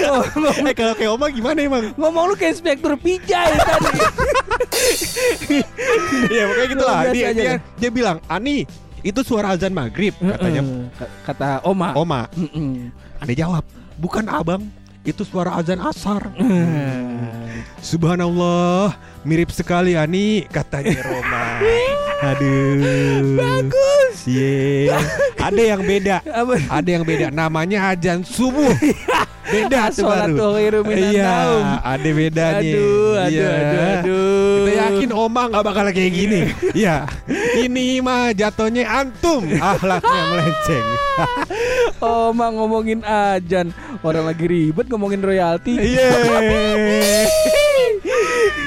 Oh, 0.09 0.23
ngomong, 0.39 0.65
eh 0.65 0.75
kalau 0.75 0.93
kayak 0.93 1.11
Oma 1.11 1.25
gimana 1.29 1.59
emang? 1.59 1.83
ngomong 1.95 2.23
lu 2.29 2.35
kayak 2.35 2.53
inspektur 2.53 2.93
pijai 2.95 3.53
tadi. 3.55 3.99
Iya 6.29 6.43
pokoknya 6.49 6.67
gitu 6.67 6.83
lah. 6.83 6.99
Dia, 7.09 7.25
aja 7.29 7.33
dia, 7.33 7.53
dia 7.75 7.89
bilang, 7.89 8.17
Ani, 8.25 8.63
itu 9.01 9.19
suara 9.21 9.53
azan 9.53 9.71
maghrib 9.71 10.13
katanya 10.15 10.61
kata 11.23 11.63
oma. 11.63 11.95
Oma. 11.95 12.21
Ani 13.19 13.33
jawab, 13.33 13.63
bukan 13.95 14.27
abang, 14.27 14.63
itu 15.03 15.23
suara 15.23 15.55
azan 15.55 15.79
asar. 15.79 16.29
Hmm. 16.35 17.63
Subhanallah, 17.79 18.95
mirip 19.23 19.51
sekali 19.51 19.95
Ani 19.95 20.43
katanya 20.47 20.99
Roma. 21.03 21.43
Aduh. 22.35 23.39
Bagus. 23.39 23.88
Iya. 24.25 24.97
Ada 25.39 25.61
yang 25.75 25.81
beda. 25.83 26.17
Ada 26.67 26.89
yang 26.89 27.03
beda. 27.05 27.27
Namanya 27.31 27.93
azan 27.93 28.25
subuh. 28.25 28.71
Beda 29.49 29.89
tuh 29.89 30.05
Sholat 30.05 30.29
baru. 30.29 30.85
Iya, 30.93 31.33
ada 31.81 32.09
bedanya. 32.13 32.61
Aduh, 32.61 33.13
aduh, 33.17 33.33
Iya. 33.33 33.49
aduh, 33.49 33.81
aduh. 33.81 34.53
Kita 34.61 34.71
yakin 34.77 35.09
Oma 35.09 35.41
nggak 35.49 35.63
bakal 35.65 35.85
kayak 35.89 36.13
gini. 36.13 36.39
Iya. 36.77 37.09
Ini 37.57 37.97
mah 38.05 38.29
jatuhnya 38.37 38.85
antum 38.85 39.49
ahlaknya 39.57 40.21
melenceng. 40.29 40.87
Oma 41.97 42.45
ngomongin 42.53 43.01
ajan. 43.01 43.73
Orang 44.05 44.29
lagi 44.29 44.45
ribet 44.45 44.85
ngomongin 44.85 45.25
royalti. 45.25 45.81
Iya. 45.81 46.13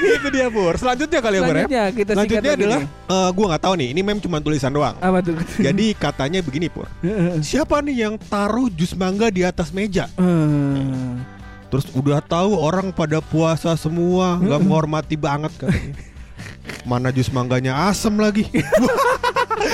Itu 0.03 0.27
dia 0.29 0.47
Pur. 0.47 0.73
Selanjutnya 0.75 1.19
kali 1.19 1.35
ya 1.35 1.41
Pur 1.41 1.47
ya. 1.47 1.53
Selanjutnya 1.53 1.83
kita 1.91 2.11
Selanjutnya 2.13 2.51
adalah 2.53 2.79
nih. 2.79 2.87
eh, 3.09 3.29
gua 3.31 3.45
nggak 3.53 3.63
tahu 3.63 3.73
nih. 3.79 3.87
Ini 3.93 4.01
meme 4.03 4.21
cuma 4.21 4.37
tulisan 4.39 4.71
doang. 4.71 4.95
apa 4.99 5.17
tuh? 5.19 5.35
Jadi 5.57 5.85
katanya 5.95 6.39
begini 6.39 6.67
Pur. 6.67 6.87
Siapa 7.49 7.79
nih 7.79 8.07
yang 8.07 8.15
taruh 8.17 8.67
jus 8.69 8.93
mangga 8.93 9.27
di 9.27 9.41
atas 9.41 9.71
meja? 9.71 10.07
Hmm. 10.15 11.23
Terus 11.67 11.89
udah 11.91 12.21
tahu 12.21 12.53
orang 12.53 12.93
pada 12.93 13.17
puasa 13.17 13.73
semua, 13.73 14.37
nggak 14.37 14.59
menghormati 14.61 15.17
banget 15.17 15.49
katanya. 15.57 15.95
Mana 16.89 17.09
jus 17.09 17.33
mangganya 17.33 17.89
asem 17.89 18.13
lagi. 18.13 18.45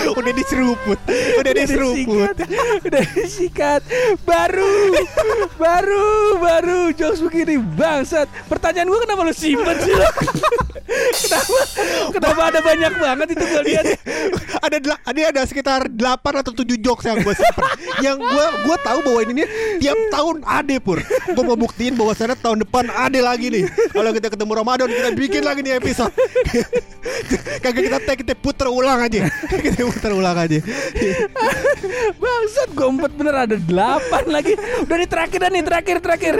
udah 0.07 0.33
diseruput, 0.33 0.99
udah 1.39 1.53
diseruput. 1.53 2.35
Udah 2.85 3.05
disikat. 3.15 3.81
Baru, 4.23 4.95
baru, 5.59 6.39
baru 6.39 6.79
jokes 6.95 7.19
begini 7.23 7.59
bangsat. 7.59 8.29
Pertanyaan 8.47 8.87
gua 8.87 8.99
kenapa 9.03 9.21
lu 9.27 9.33
simpen 9.35 9.75
sih? 9.83 9.95
Kenapa? 10.89 11.59
Kenapa 12.09 12.41
ada 12.49 12.59
banyak 12.59 12.93
banget 12.95 13.27
itu 13.33 13.43
gue 13.45 13.63
lihat? 13.67 13.85
ada 14.59 14.77
dela- 14.77 15.01
ada 15.05 15.19
ada 15.31 15.41
sekitar 15.45 15.87
8 15.87 16.41
atau 16.41 16.51
7 16.51 16.65
jokes 16.77 17.05
yang 17.05 17.17
gue 17.21 17.33
simpen. 17.33 17.63
yang 17.99 18.17
gue 18.17 18.45
gue 18.65 18.77
tahu 18.81 18.99
bahwa 19.05 19.19
ini 19.23 19.33
nih 19.43 19.47
tiap 19.79 19.99
tahun 20.11 20.35
ada 20.43 20.75
pur. 20.81 20.99
Gue 21.05 21.43
mau 21.43 21.57
buktiin 21.57 21.93
bahwa 21.95 22.11
sana 22.13 22.33
tahun 22.33 22.65
depan 22.65 22.89
ada 22.89 23.19
lagi 23.21 23.47
nih. 23.49 23.63
Kalau 23.91 24.11
kita 24.11 24.27
ketemu 24.29 24.51
Ramadan 24.55 24.87
kita 24.89 25.09
bikin 25.13 25.41
lagi 25.45 25.59
nih 25.61 25.77
episode. 25.77 26.11
Kagak 27.63 27.83
kita 27.85 27.97
tag 28.03 28.17
kita 28.19 28.33
puter 28.35 28.67
ulang 28.67 28.99
aja. 28.99 29.29
kita 29.65 29.85
puter 29.85 30.11
ulang 30.11 30.37
aja. 30.37 30.59
Bangsat 32.19 32.69
gompet 32.73 33.11
bener 33.15 33.35
ada 33.47 33.55
delapan 33.55 34.23
lagi. 34.27 34.53
Udah 34.83 34.95
nih 34.97 35.09
terakhir 35.09 35.39
dah 35.39 35.51
nih 35.51 35.63
terakhir 35.63 35.97
terakhir. 36.01 36.35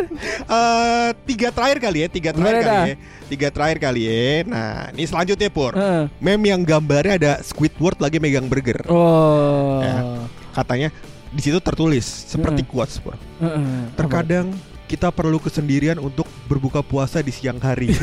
Eh 0.46 1.10
tiga 1.26 1.48
terakhir 1.52 1.78
kali 1.80 1.98
ya, 2.04 2.08
tiga 2.10 2.30
terakhir 2.36 2.56
Boleh 2.56 2.68
kali 2.68 2.90
ya. 2.92 2.96
Tiga 3.30 3.48
terakhir 3.54 3.78
kali 3.78 4.02
ya. 4.10 4.39
Nah, 4.48 4.92
ini 4.94 5.04
selanjutnya 5.04 5.50
Pur. 5.50 5.74
Heeh. 5.76 6.08
Meme 6.22 6.52
yang 6.54 6.62
gambarnya 6.64 7.14
ada 7.20 7.34
Squidward 7.42 8.00
lagi 8.00 8.22
megang 8.22 8.48
burger. 8.48 8.86
Oh. 8.88 9.82
Ya. 9.84 10.24
Katanya 10.56 10.90
di 11.30 11.42
situ 11.44 11.60
tertulis 11.62 12.06
seperti 12.06 12.64
Mm. 12.64 12.70
quotes 12.70 12.98
Pur. 13.02 13.16
Heeh. 13.42 13.92
Terkadang 13.98 14.54
kita 14.90 15.14
perlu 15.14 15.38
kesendirian 15.38 16.02
untuk 16.02 16.26
berbuka 16.50 16.82
puasa 16.82 17.22
di 17.22 17.30
siang 17.30 17.62
hari. 17.62 17.94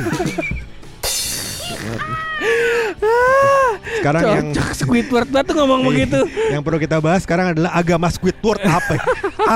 sekarang 4.01 4.23
yang 4.23 4.47
Cocok 4.53 4.69
Squidward 4.81 5.29
banget 5.31 5.47
tuh 5.53 5.57
ngomong 5.63 5.81
begitu. 5.87 6.21
yang 6.53 6.63
perlu 6.63 6.79
kita 6.81 6.97
bahas 6.99 7.23
sekarang 7.23 7.55
adalah 7.55 7.71
agama 7.75 8.09
Squidward 8.11 8.63
apa? 8.65 8.95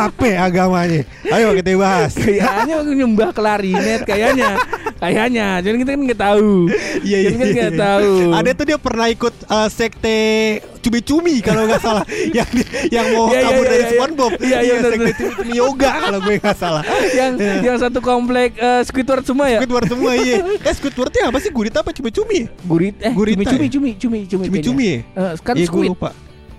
apa 0.07 0.27
agamanya? 0.39 1.03
Ayo 1.31 1.55
kita 1.59 1.75
bahas. 1.79 2.13
Kayaknya 2.15 2.77
nyembah 2.87 3.31
klarinet 3.35 4.07
kayaknya. 4.07 4.59
Kayaknya. 5.01 5.65
Jadi 5.65 5.77
kita 5.83 5.91
kan 5.97 6.01
nggak 6.07 6.21
tahu. 6.21 6.53
Iya 7.03 7.19
iya. 7.19 7.29
Kita 7.33 7.39
kan 7.41 7.49
nggak 7.51 7.75
iya. 7.75 7.83
tahu. 7.83 8.13
Ada 8.37 8.51
tuh 8.53 8.67
dia 8.69 8.79
pernah 8.79 9.07
ikut 9.09 9.35
uh, 9.49 9.69
sekte 9.73 10.21
cumi-cumi 10.81 11.35
kalau 11.41 11.69
nggak 11.69 11.83
salah. 11.83 12.05
yang 12.37 12.49
yang 12.89 13.07
mau 13.15 13.29
Iya, 13.29 13.39
iya, 13.39 13.45
kabur 13.47 13.65
iya, 13.65 13.71
dari 13.71 13.85
iya. 13.85 13.91
SpongeBob. 13.95 14.33
Iya, 14.41 14.59
iya, 14.61 14.75
sekte 14.81 14.97
benar. 14.97 15.17
cumi-cumi 15.21 15.53
yoga 15.55 15.91
kalau 16.01 16.19
gue 16.21 16.35
nggak 16.41 16.57
salah. 16.59 16.83
yang 17.15 17.33
yang 17.63 17.77
satu 17.79 17.99
komplek 18.01 18.51
eh, 18.57 18.83
Squidward 18.83 19.25
semua 19.25 19.47
ya? 19.47 19.59
Squidward 19.63 19.87
semua 19.89 20.13
iya. 20.17 20.37
Eh 20.61 20.75
Squidwardnya 20.75 21.23
apa 21.29 21.39
sih? 21.39 21.51
Gurita 21.53 21.79
apa 21.85 21.91
cumi-cumi? 21.93 22.49
Gurit 22.65 22.97
eh 23.01 23.13
Gurita 23.13 23.45
cumi, 23.45 23.69
cumi 23.69 23.69
cumi 23.71 23.91
cumi 23.97 24.19
cumi 24.27 24.45
Cumi-cumi? 24.49 24.91
Eh, 25.05 25.33
kan 25.45 25.55
Iya 25.55 25.67
squid. 25.69 25.91
lupa. 25.93 26.11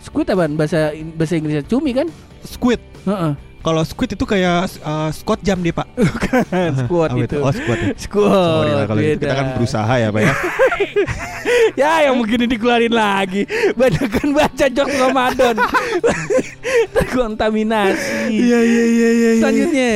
Squid 0.02 0.28
apaan 0.34 0.58
bahasa 0.58 0.94
bahasa 1.14 1.34
Inggrisnya 1.38 1.66
cumi 1.66 1.92
kan? 1.94 2.08
Squid. 2.42 2.82
Heeh. 3.06 3.51
Kalau 3.62 3.82
squid 3.86 4.18
itu 4.18 4.26
kayak 4.26 4.74
uh, 4.82 5.14
Scott 5.14 5.46
jam 5.46 5.62
deh 5.62 5.70
pak. 5.70 5.86
Squad 6.82 7.10
Apa 7.14 7.26
itu. 7.30 7.38
Oh 7.38 7.54
squad. 7.54 7.78
ya? 7.78 7.94
Sorry 7.94 8.72
lah 8.74 8.86
kalau 8.90 9.02
gitu. 9.06 9.22
kita 9.22 9.34
kan 9.38 9.48
berusaha 9.54 9.94
ya 10.02 10.08
pak 10.10 10.22
ya. 10.26 10.34
ya 11.82 11.92
yang 12.10 12.16
mungkin 12.18 12.50
dikeluarin 12.50 12.90
lagi. 12.90 13.46
Banyak 13.78 14.08
kan 14.10 14.28
baca 14.34 14.66
jokes 14.66 14.98
Ramadan. 14.98 15.56
Terkontaminasi. 16.98 18.34
iya 18.34 18.60
iya 18.66 18.84
iya. 18.90 19.32
Selanjutnya. 19.46 19.92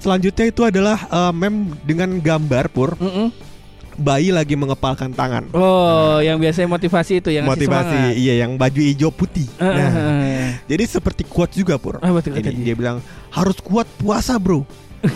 Selanjutnya 0.00 0.46
itu 0.48 0.62
adalah 0.64 0.98
uh, 1.12 1.32
meme 1.36 1.76
dengan 1.84 2.16
gambar 2.16 2.72
pur 2.72 2.96
Mm-mm. 2.96 3.49
Bayi 3.94 4.30
lagi 4.30 4.54
mengepalkan 4.54 5.10
tangan. 5.10 5.48
Oh, 5.50 6.18
yang 6.18 6.36
biasanya 6.36 6.66
motivasi 6.66 7.18
itu 7.18 7.28
yang 7.30 7.44
Motivasi, 7.44 8.14
iya 8.14 8.42
yang 8.42 8.54
baju 8.54 8.78
hijau 8.78 9.08
putih. 9.08 9.46
Eh, 9.56 9.64
Nah, 9.64 9.88
eh. 10.20 10.48
jadi 10.66 10.82
seperti 10.86 11.24
quote 11.24 11.52
juga 11.52 11.74
pur. 11.74 11.96
Tuh 11.96 12.06
Ini, 12.06 12.36
katanya? 12.36 12.62
dia 12.62 12.74
bilang 12.74 12.96
harus 13.28 13.56
kuat 13.58 13.86
puasa 13.96 14.36
bro. 14.36 14.62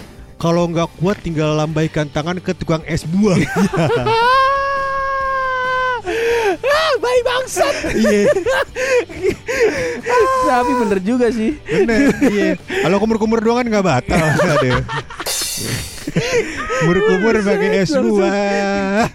Kalau 0.42 0.66
nggak 0.66 0.98
kuat 0.98 1.16
tinggal 1.20 1.54
lambaikan 1.54 2.06
tangan 2.06 2.38
ke 2.38 2.52
tukang 2.52 2.80
es 2.84 3.02
buah. 3.02 3.34
ah, 6.64 6.92
bayi 6.98 7.20
bangsat. 7.22 7.74
Iya, 7.94 8.20
Tapi 10.44 10.70
bener 10.76 10.98
juga 11.00 11.26
sih. 11.30 11.56
bener. 11.64 12.12
Iya. 12.20 12.50
Kalau 12.60 12.96
kumur-kumur 12.98 13.40
doang 13.40 13.64
kan 13.64 13.66
nggak 13.68 13.84
batal. 13.84 14.26
Berkumur 16.84 17.34
pakai 17.40 17.70
es 17.82 17.90
buah. 17.92 19.08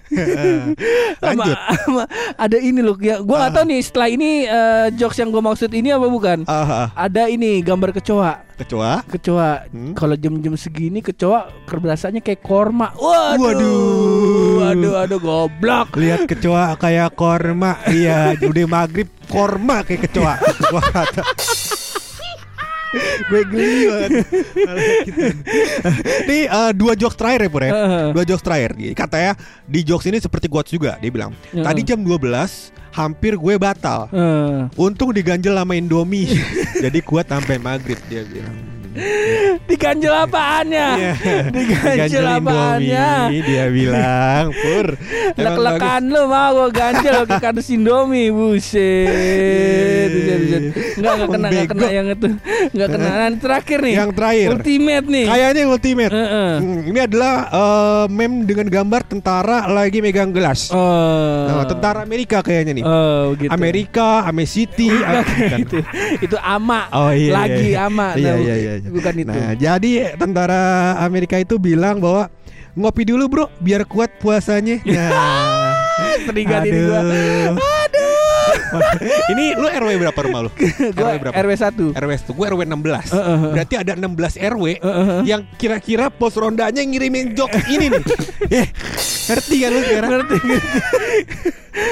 Lanjut. 1.19 1.57
sama- 1.85 2.07
ada 2.35 2.57
ini 2.57 2.79
loh 2.81 2.97
ya. 2.99 3.21
Gua 3.21 3.45
nggak 3.45 3.53
tahu 3.55 3.65
nih 3.69 3.79
setelah 3.83 4.09
ini 4.09 4.29
eh, 4.45 4.87
jokes 4.95 5.17
yang 5.19 5.29
gue 5.29 5.41
maksud 5.41 5.69
ini 5.71 5.89
apa 5.91 6.07
bukan? 6.07 6.37
Ah, 6.49 6.65
ah. 6.65 6.87
Ada 6.95 7.29
ini 7.29 7.61
gambar 7.61 7.93
kecoa. 7.95 8.47
kecoa. 8.59 9.07
Kecoa. 9.07 9.71
Hmm. 9.71 9.95
Kalau 9.95 10.19
jam-jam 10.19 10.51
segini 10.59 10.99
kecoa 10.99 11.47
rasanya 11.79 12.19
kayak 12.19 12.43
korma. 12.43 12.91
Waduh. 12.99 13.39
Waduh. 13.39 14.59
Waduh, 14.59 14.93
aduh 14.99 15.19
goblok. 15.19 15.95
Lihat 15.95 16.27
kecoa 16.27 16.75
kayak 16.75 17.15
korma. 17.15 17.79
Iya, 17.87 18.35
udah 18.49 18.65
maghrib 18.67 19.07
korma 19.31 19.81
kayak 19.87 20.11
kecoa. 20.11 20.35
Kata. 20.95 21.23
Gue 23.29 23.41
geli 23.45 23.79
banget. 23.85 24.09
Nih 26.25 26.43
eh, 26.45 26.71
dua 26.73 26.93
jokes 26.93 27.15
terakhir 27.15 27.45
ya 27.45 27.49
Pur 27.49 27.61
ya. 27.61 27.71
Dua 28.11 28.23
jokes 28.25 28.43
terakhir. 28.43 28.71
Katanya 28.93 29.31
di 29.65 29.79
jokes 29.81 30.05
ini 30.09 30.17
seperti 30.17 30.49
quotes 30.49 30.71
juga. 30.71 30.97
Dia 30.97 31.09
bilang, 31.09 31.31
tadi 31.51 31.81
jam 31.85 32.01
12 32.01 32.17
hampir 32.89 33.37
gue 33.37 33.55
batal. 33.55 34.09
Untung 34.75 35.13
diganjel 35.13 35.53
sama 35.53 35.77
Indomie. 35.77 36.29
Jadi 36.83 36.99
kuat 37.01 37.29
sampai 37.29 37.57
maghrib 37.57 37.97
dia 38.09 38.25
bilang. 38.25 38.68
Diganjel 39.65 40.13
apaannya? 40.13 40.87
Iya. 40.99 41.13
Diganjel 41.49 42.25
apaannya? 42.39 43.07
Indomie, 43.29 43.41
Dia 43.45 43.65
bilang, 43.71 44.45
Pur. 44.51 44.87
emang 44.95 44.99
bagus." 44.99 45.39
Lek-lekan 45.39 46.01
lu 46.09 46.21
mau 46.27 46.49
gue 46.55 46.69
ganjel 46.73 47.19
ke 47.25 47.35
kardus 47.39 47.67
Indomie 47.71 48.29
Buset 48.29 50.09
buset. 50.09 50.63
Enggak, 50.99 51.13
enggak 51.15 51.29
kena, 51.29 51.47
enggak 51.49 51.67
kena 51.69 51.87
yang 51.89 52.07
itu 52.09 52.27
Enggak 52.73 52.87
kena 52.93 53.07
Nah, 53.09 53.31
terakhir 53.39 53.79
nih 53.81 53.93
Yang 53.95 54.11
terakhir. 54.15 54.47
Ultimate 54.53 55.05
nih 55.07 55.25
Kayaknya 55.29 55.61
ultimate. 55.69 56.11
Hmm, 56.13 56.77
ini 56.89 56.99
adalah 56.99 57.33
eh, 57.49 58.05
meme 58.11 58.37
dengan 58.45 58.67
gambar 58.67 59.01
tentara 59.07 59.59
lagi 59.69 59.99
megang 60.03 60.31
gelas. 60.33 60.69
Oh 60.73 61.47
Nah, 61.49 61.65
tentara 61.65 62.03
Amerika 62.03 62.41
kayaknya 62.43 62.73
nih. 62.81 62.83
Oh 62.85 63.33
gitu 63.37 63.49
Amerika, 63.51 64.25
Ame 64.25 64.45
City, 64.45 64.89
ah, 65.07 65.23
itu 65.57 65.79
itu 66.21 66.37
ama 66.39 66.89
Oh 66.93 67.11
iya. 67.13 67.31
lagi 67.33 67.67
iya. 67.75 67.87
ama 67.89 68.07
Iya, 68.15 68.33
iya, 68.39 68.55
iya, 68.55 68.73
iya. 68.81 68.88
Bukan 68.89 69.13
itu 69.21 69.29
Nah, 69.29 69.53
jadi 69.55 70.17
tentara 70.17 70.95
Amerika 70.99 71.37
itu 71.37 71.55
bilang 71.61 72.01
bahwa 72.01 72.27
ngopi 72.73 73.05
dulu, 73.05 73.25
Bro, 73.29 73.45
biar 73.61 73.85
kuat 73.85 74.17
puasanya. 74.19 74.81
Nah. 74.89 75.75
Teringat 75.99 76.63
ini 76.63 76.79
gua 76.87 77.01
Aduh. 77.03 78.08
ini 79.33 79.53
lu 79.53 79.65
RW 79.65 79.89
berapa 79.99 80.19
rumah 80.21 80.39
lu? 80.45 80.51
gua 80.97 81.09
RW 81.09 81.17
berapa? 81.19 81.33
RW 81.35 81.51
1 81.53 81.97
RW 81.97 82.11
1 82.15 82.29
gue 82.31 82.45
RW 82.49 82.61
16 82.63 83.15
Heeh. 83.15 83.39
Berarti 83.53 83.75
ada 83.75 83.93
16 83.93 84.09
RW 84.53 84.63
Heeh. 84.77 85.19
Yang 85.25 85.41
kira-kira 85.55 86.05
pos 86.07 86.33
rondanya 86.33 86.79
ngirimin 86.79 87.33
jokes 87.33 87.63
ini 87.67 87.89
nih 87.89 88.03
Eh, 88.61 88.67
Ngerti 89.29 89.55
kan 89.57 89.69
lu 89.69 89.79
sekarang? 89.79 90.09
Ngerti 90.09 90.35
ngerti. 90.39 90.79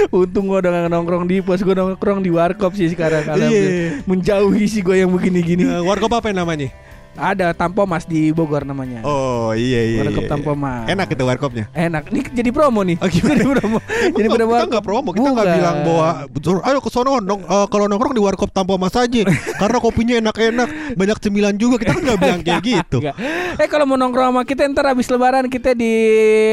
Untung 0.09 0.45
gua 0.47 0.59
udah 0.59 0.71
gak 0.73 0.89
nongkrong 0.89 1.25
di 1.25 1.37
pos 1.39 1.61
Gua 1.61 1.75
nongkrong 1.75 2.19
di 2.19 2.29
warkop 2.29 2.73
sih 2.73 2.89
sekarang. 2.89 3.23
Alhamdulillah. 3.23 4.03
Menjauhi 4.05 4.65
sih 4.65 4.81
gue 4.81 4.97
yang 4.97 5.11
begini-gini 5.11 5.63
Eh, 5.63 5.81
Warkop 5.81 6.11
apa 6.11 6.31
namanya? 6.31 6.69
Ada 7.17 7.51
Tampomas 7.51 8.05
di 8.05 8.29
Bogor 8.29 8.63
namanya 8.63 9.01
Oh 9.01 9.51
iya 9.51 9.81
iya 9.83 9.99
Warkop 10.05 10.23
iya. 10.23 10.31
Tampomas. 10.31 10.85
Enak 10.87 11.07
itu 11.09 11.23
warkopnya 11.25 11.65
Enak, 11.73 12.03
ini 12.13 12.21
jadi 12.31 12.49
promo 12.53 12.81
nih. 12.85 12.97
Oh, 13.01 13.09
gimana? 13.09 13.35
jadi 13.37 13.45
promo. 13.49 13.79
jadi 14.13 14.27
promo. 14.29 14.51
kita 14.53 14.65
nggak 14.69 14.85
promo, 14.85 15.09
kita 15.11 15.29
nggak 15.33 15.47
bilang 15.51 15.77
bahwa 15.83 16.09
"Betul, 16.29 16.55
ayo 16.61 16.77
ke 16.79 16.89
sono 16.89 17.17
nong, 17.19 17.41
eh, 17.43 17.65
kalau 17.67 17.85
nongkrong 17.87 18.13
di 18.13 18.21
warkop 18.21 18.49
tanpa 18.49 18.77
mas 18.77 18.93
aja 18.93 19.21
karena 19.57 19.77
kopinya 19.77 20.15
enak-enak, 20.19 20.67
banyak 20.93 21.17
cemilan 21.19 21.55
juga. 21.55 21.75
Kita 21.77 21.97
kan 21.97 22.01
nggak 22.03 22.19
bilang 22.19 22.41
kayak 22.41 22.61
gitu. 22.61 22.97
Enggak. 23.01 23.15
Eh 23.57 23.67
kalau 23.67 23.85
mau 23.85 23.97
nongkrong 23.97 24.29
sama 24.31 24.41
kita 24.43 24.69
ntar 24.69 24.91
habis 24.91 25.07
lebaran 25.07 25.47
kita 25.47 25.73
di 25.73 25.91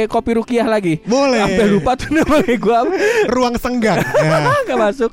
Kopi 0.06 0.30
Rukiah 0.34 0.64
lagi. 0.64 1.00
Boleh. 1.04 1.42
Sampai 1.42 1.66
lupa 1.68 1.92
tuh 1.94 2.10
namanya 2.10 2.56
gua. 2.56 2.78
Ruang 3.28 3.54
senggang. 3.58 4.00
Nah, 4.24 4.50
Enggak 4.64 4.78
masuk. 4.80 5.10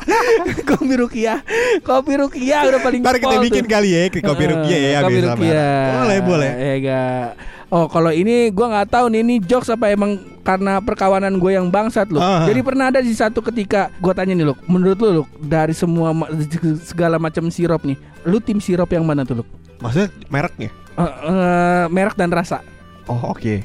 Kopi 0.65 0.93
Rukiah. 0.97 1.39
Kopi 1.83 2.13
Rukiah 2.15 2.61
udah 2.65 2.79
paling 2.79 3.01
ntar 3.03 3.19
kita 3.19 3.37
bikin 3.37 3.63
tuh. 3.65 3.69
kali 3.69 3.89
ya 3.91 4.01
kopi 4.07 4.43
Heeh, 4.43 4.51
rupiah 4.55 4.79
ya. 4.79 4.99
Kopi 5.01 5.13
biar 5.13 5.25
sama. 5.41 5.49
Rukiah. 5.49 5.89
Boleh 5.97 6.19
boleh. 6.21 6.51
Ya 6.53 6.73
enggak. 6.77 7.27
Oh 7.71 7.87
kalau 7.87 8.11
ini 8.11 8.51
gua 8.51 8.67
nggak 8.67 8.89
tahu 8.91 9.05
nih 9.09 9.19
ini 9.23 9.35
jokes 9.39 9.71
apa 9.71 9.87
emang 9.95 10.19
karena 10.43 10.83
perkawanan 10.83 11.39
gue 11.39 11.55
yang 11.55 11.71
bangsat 11.71 12.11
loh. 12.11 12.19
Ah. 12.19 12.43
Jadi 12.43 12.59
pernah 12.59 12.91
ada 12.91 12.99
di 12.99 13.15
satu 13.15 13.39
ketika 13.39 13.87
gua 14.03 14.11
tanya 14.11 14.35
nih 14.35 14.43
loh, 14.51 14.59
menurut 14.67 14.99
lu 14.99 15.23
loh 15.23 15.27
dari 15.39 15.71
semua 15.71 16.11
ma- 16.11 16.27
segala 16.83 17.15
macam 17.15 17.47
sirup 17.47 17.87
nih, 17.87 17.95
lu 18.27 18.43
tim 18.43 18.59
sirup 18.59 18.91
yang 18.91 19.07
mana 19.07 19.23
tuh 19.23 19.39
loh? 19.39 19.47
Maksudnya 19.79 20.11
mereknya? 20.27 20.69
Eh, 20.99 21.07
eh, 21.07 21.85
merek 21.87 22.19
dan 22.19 22.27
rasa. 22.35 22.59
Oh 23.07 23.31
oke. 23.31 23.63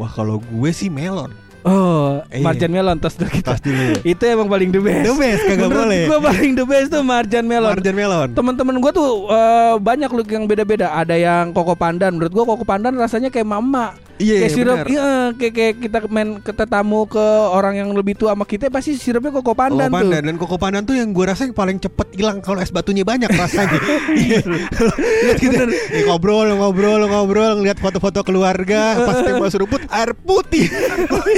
Wah 0.00 0.08
kalau 0.08 0.40
gue 0.40 0.70
sih 0.72 0.88
melon. 0.88 1.30
Oh, 1.64 2.20
Iya. 2.28 2.44
Marjan 2.44 2.70
Melon 2.70 2.96
tos 3.00 3.16
dulu 3.16 3.30
kita. 3.32 3.56
Tas 3.56 3.60
dulu. 3.64 3.96
Itu 4.12 4.22
emang 4.28 4.52
paling 4.52 4.68
the 4.68 4.80
best. 4.84 5.04
The 5.08 5.14
best, 5.16 5.42
kagak 5.48 5.68
Menurut 5.72 5.80
boleh. 5.88 6.02
Gua 6.12 6.18
paling 6.20 6.52
the 6.52 6.66
best 6.68 6.88
tuh 6.92 7.00
Marjan 7.00 7.44
Melon. 7.48 7.72
Marjan 7.72 7.96
melon. 7.96 8.28
Teman-teman 8.36 8.76
gua 8.84 8.92
tuh 8.92 9.08
eh, 9.32 9.74
banyak 9.80 10.10
loh 10.12 10.24
yang 10.28 10.44
beda-beda. 10.44 10.92
Ada 10.92 11.16
yang 11.16 11.56
koko 11.56 11.72
pandan. 11.72 12.20
Menurut 12.20 12.32
gua 12.36 12.44
koko 12.44 12.64
pandan 12.68 12.92
rasanya 13.00 13.32
kayak 13.32 13.48
mama. 13.48 13.96
Iya, 14.14 14.34
kayak 14.36 14.46
iya, 14.46 14.54
sirup, 14.54 14.76
benar. 14.76 14.86
iya, 14.86 15.08
kayak, 15.34 15.52
kayak 15.52 15.74
kita 15.80 15.98
main 16.06 16.28
ke 16.38 16.52
tamu 16.64 17.02
ke 17.04 17.18
orang 17.50 17.74
yang 17.74 17.90
lebih 17.90 18.14
tua 18.14 18.30
sama 18.30 18.42
kita 18.42 18.70
pasti 18.70 18.94
sirupnya 18.94 19.34
koko 19.34 19.52
pandan, 19.52 19.86
Koko 19.86 19.90
tuh. 19.90 19.98
pandan 19.98 20.22
dan 20.22 20.36
koko 20.38 20.56
pandan 20.56 20.82
tuh 20.82 20.94
yang 20.94 21.10
gue 21.10 21.24
rasa 21.24 21.44
yang 21.44 21.52
paling 21.52 21.76
cepet 21.76 22.14
hilang 22.14 22.38
kalau 22.38 22.58
es 22.58 22.70
batunya 22.70 23.02
banyak 23.02 23.26
rasanya. 23.28 23.74
Iya. 24.14 24.40
Lihat 24.46 25.38
gitu. 25.38 25.64
Nih, 25.66 26.06
ngobrol 26.06 26.46
ngobrol 26.54 27.02
ngobrol 27.04 27.58
ngeliat 27.58 27.76
foto-foto 27.76 28.22
keluarga 28.22 28.94
pas 28.96 29.18
tembak 29.26 29.50
seruput 29.50 29.82
air 29.88 30.14
putih. 30.14 30.70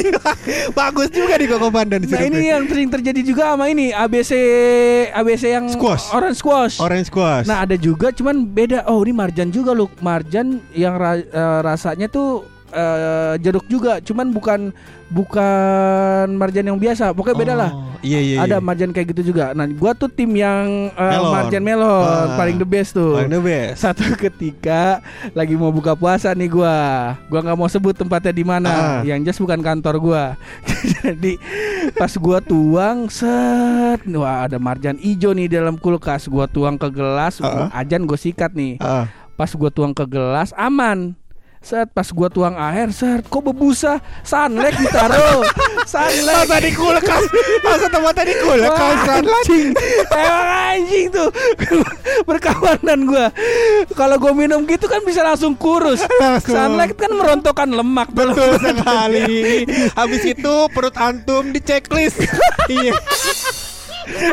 Bagus 0.79 1.09
juga 1.11 1.37
di 1.37 1.47
koko 1.47 1.69
pandan 1.69 2.05
Nah 2.07 2.23
ini 2.23 2.47
yang 2.47 2.65
sering 2.67 2.89
terjadi 2.89 3.21
juga 3.23 3.55
sama 3.55 3.67
ini 3.67 3.91
ABC 3.91 4.33
ABC 5.11 5.45
yang 5.49 5.67
Squash. 5.69 6.13
orange 6.13 6.39
squash. 6.39 6.77
Orange 6.79 7.09
squash. 7.09 7.47
Nah 7.47 7.65
ada 7.65 7.75
juga 7.75 8.13
cuman 8.13 8.45
beda. 8.45 8.85
Oh 8.87 9.01
ini 9.01 9.13
marjan 9.13 9.49
juga 9.49 9.73
loh. 9.73 9.89
Marjan 9.99 10.61
yang 10.73 10.95
ra- 10.95 11.17
eh, 11.19 11.61
rasanya 11.63 12.07
tuh 12.07 12.45
eh, 12.77 13.35
jeruk 13.41 13.65
juga. 13.67 13.99
Cuman 13.99 14.29
bukan 14.29 14.61
bukan 15.09 16.27
marjan 16.35 16.67
yang 16.67 16.77
biasa. 16.77 17.11
Pokoknya 17.11 17.37
beda 17.39 17.55
lah. 17.57 17.71
Oh, 17.73 17.85
Iya 18.01 18.21
iya. 18.21 18.37
Ada 18.39 18.59
iya. 18.59 18.63
marjan 18.63 18.91
kayak 18.91 19.09
gitu 19.11 19.33
juga. 19.33 19.51
Nah 19.51 19.65
gua 19.67 19.91
tuh 19.91 20.07
tim 20.07 20.29
yang 20.31 20.93
eh, 20.93 21.11
Melon. 21.11 21.33
marjan 21.33 21.63
melon 21.65 22.05
Ah. 22.05 22.37
paling 22.37 22.55
the 22.55 22.69
best 22.69 22.93
tuh. 22.93 23.17
Paling 23.17 23.33
the 23.33 23.41
best. 23.41 23.81
Satu 23.81 24.05
ketika 24.29 25.01
lagi 25.33 25.55
mau 25.55 25.71
buka 25.71 25.97
puasa 25.97 26.31
nih 26.31 26.47
gua. 26.47 26.77
Gua 27.27 27.41
nggak 27.41 27.57
mau 27.57 27.67
sebut 27.67 27.95
tempatnya 27.95 28.31
di 28.31 28.45
mana. 28.45 28.71
Ah. 28.71 29.01
Yang 29.01 29.19
jelas 29.25 29.39
bukan 29.41 29.61
kantor 29.61 29.95
gua. 29.99 30.25
Jadi 31.03 31.41
pas 31.93 32.13
gua 32.15 32.39
tuang 32.39 33.09
set 33.09 34.05
wah 34.13 34.45
ada 34.45 34.59
marjan 34.59 35.01
ijo 35.01 35.33
nih 35.33 35.49
dalam 35.49 35.75
kulkas. 35.75 36.27
Gua 36.27 36.45
tuang 36.47 36.77
ke 36.77 36.91
gelas, 36.91 37.41
Ah. 37.41 37.73
ajan 37.73 38.05
gua 38.05 38.19
sikat 38.19 38.53
nih. 38.53 38.77
Ah. 38.79 39.09
Pas 39.35 39.51
gua 39.51 39.69
tuang 39.69 39.91
ke 39.91 40.05
gelas 40.05 40.53
aman. 40.55 41.17
Set 41.61 41.91
pas 41.91 42.07
gua 42.15 42.31
tuang 42.31 42.55
air, 42.55 42.95
set 42.95 43.27
kok 43.27 43.43
bebusa, 43.43 43.99
sunlight 44.23 44.79
ditaruh, 44.79 45.43
sunlight 45.93 46.47
Masa 46.47 46.63
di 46.63 46.71
kulkas? 46.71 47.25
Masa 47.65 47.87
tempatnya 47.91 48.23
di 48.23 48.37
kulkas? 48.39 48.97
Anjing. 49.11 49.69
Emang 50.15 50.47
anjing 50.47 51.07
tuh 51.11 51.29
Berkawanan 52.29 52.99
gua 53.09 53.27
Kalau 53.99 54.17
gua 54.23 54.33
minum 54.37 54.63
gitu 54.69 54.87
kan 54.87 55.03
bisa 55.03 55.27
langsung 55.27 55.59
kurus 55.59 56.07
Langsung. 56.23 56.55
Sunlight 56.55 56.95
kan 56.95 57.11
merontokkan 57.11 57.67
lemak 57.67 58.15
Betul 58.15 58.63
sekali. 58.63 59.67
Habis 59.99 60.23
itu 60.23 60.55
perut 60.71 60.95
antum 60.95 61.51
di 61.51 61.59
checklist. 61.59 62.23
iya. 62.71 62.95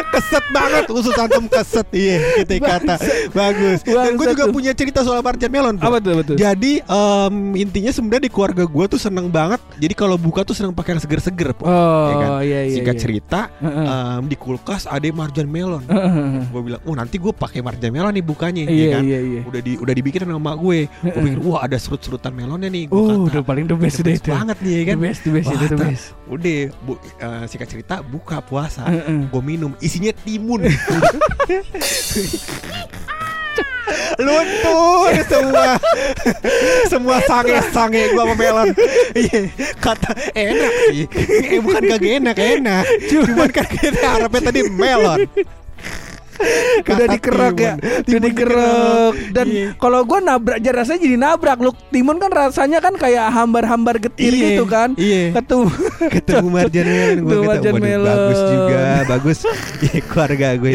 Keset 0.09 0.45
banget 0.49 0.85
usus 0.89 1.13
antum 1.13 1.45
keset. 1.47 1.87
Iya 1.91 2.17
kita 2.39 2.53
kata. 2.59 2.95
Bagus. 3.29 3.79
Dan 3.83 4.13
gue 4.13 4.27
juga 4.29 4.45
punya 4.49 4.71
cerita 4.71 5.01
soal 5.01 5.19
marjan 5.19 5.49
melon. 5.49 5.75
Apa 5.77 5.97
tuh 5.97 6.13
betul? 6.15 6.35
jadi 6.35 6.73
em, 6.81 7.35
intinya 7.57 7.89
sebenarnya 7.89 8.23
di 8.23 8.31
keluarga 8.31 8.63
gue 8.63 8.85
tuh 8.87 8.97
seneng 8.97 9.27
banget. 9.27 9.59
Jadi 9.75 9.93
kalau 9.93 10.15
buka 10.15 10.43
tuh 10.43 10.53
seneng 10.53 10.71
pakai 10.71 10.93
yang 10.93 11.01
seger-seger. 11.01 11.55
Oh 11.59 11.69
Ya 12.03 12.15
kan? 12.15 12.29
iya 12.41 12.59
iya 12.63 12.75
singkat 12.75 12.95
iya. 12.95 13.01
cerita 13.01 13.39
em, 13.59 14.21
di 14.25 14.35
kulkas 14.35 14.85
ada 14.85 15.05
marjan 15.09 15.45
melon. 15.45 15.83
Heeh. 15.85 16.45
gue 16.45 16.61
bilang 16.63 16.81
oh 16.83 16.93
nanti 16.93 17.17
gue 17.17 17.31
pakai 17.31 17.59
marjan 17.59 17.89
melon 17.89 18.11
nih 18.11 18.23
bukanya 18.23 18.63
ya 18.63 18.71
Iya 18.71 18.87
kan? 18.91 19.03
iya 19.03 19.19
iya. 19.21 19.41
Udah 19.43 19.59
di 19.59 19.71
udah 19.75 19.93
dibikin 19.93 20.21
sama 20.23 20.53
gue. 20.53 20.79
Gue 21.01 21.21
pikir 21.23 21.39
wah 21.41 21.61
ada 21.61 21.77
serut-serutan 21.77 22.31
melonnya 22.31 22.67
nih 22.67 22.85
gue 22.85 22.93
Oh 22.93 23.25
kata. 23.25 23.29
udah 23.31 23.43
paling 23.43 23.65
the 23.65 23.75
best 23.75 23.97
the 23.97 24.05
best 24.05 24.21
itu. 24.21 24.31
banget 24.31 24.57
nih 24.59 24.73
ya 24.73 24.83
kan? 24.83 24.95
The 24.95 25.03
best 25.03 25.19
the 25.19 25.31
best 25.31 25.45
Wah, 25.45 25.53
itu 25.53 25.63
the 25.63 25.69
ter- 25.71 25.87
best. 25.87 26.05
Udah, 26.23 26.55
bu, 26.81 26.91
eh, 26.95 27.43
singkat 27.45 27.67
cerita 27.67 27.95
buka 28.01 28.41
puasa, 28.41 28.87
gue 29.03 29.41
minum, 29.43 29.62
isinya 29.79 30.11
timun. 30.23 30.67
Luntur 34.17 35.13
semua. 35.27 35.77
Semua 36.89 37.17
sange-sange 37.27 38.13
gua 38.13 38.23
sama 38.25 38.35
melon. 38.37 38.69
Iya 39.13 39.39
Kata 39.77 40.11
enak 40.33 40.73
sih. 40.89 41.05
Eh 41.53 41.59
bukan 41.61 41.83
kagak 41.85 42.11
enak 42.21 42.37
Enak. 42.37 42.83
Cuman 43.09 43.49
kan 43.51 43.67
kita 43.67 44.07
harapnya 44.07 44.49
tadi 44.49 44.61
melon 44.69 45.27
udah 46.89 47.07
dikerok 47.09 47.55
ya, 47.55 47.73
timun. 47.75 47.79
udah 47.79 48.03
Timun 48.03 48.21
dikerok. 48.23 49.13
Dan 49.31 49.45
Iya. 49.45 49.67
kalau 49.75 49.99
gua 50.03 50.19
nabrak 50.19 50.57
jadi 50.57 50.75
rasanya 50.75 50.99
jadi 51.01 51.17
nabrak. 51.17 51.57
Lu 51.57 51.71
timun 51.87 52.17
kan 52.17 52.29
rasanya 52.29 52.79
kan 52.79 52.93
kayak 52.93 53.29
hambar-hambar 53.29 53.97
getir 53.99 54.31
Iya, 54.31 54.45
gitu 54.51 54.65
kan. 54.65 54.95
iya. 54.95 55.31
Ketemu 55.33 55.67
ketemu 56.15 56.47
Marjan 56.49 56.85
Melon 56.85 57.17
gue 57.19 57.35
Ketemu 57.53 57.77
Melon. 57.79 58.07
bagus 58.07 58.39
juga 58.43 58.81
bagus 59.05 59.37
ya 59.85 59.99
keluarga 60.03 60.47
gue 60.55 60.73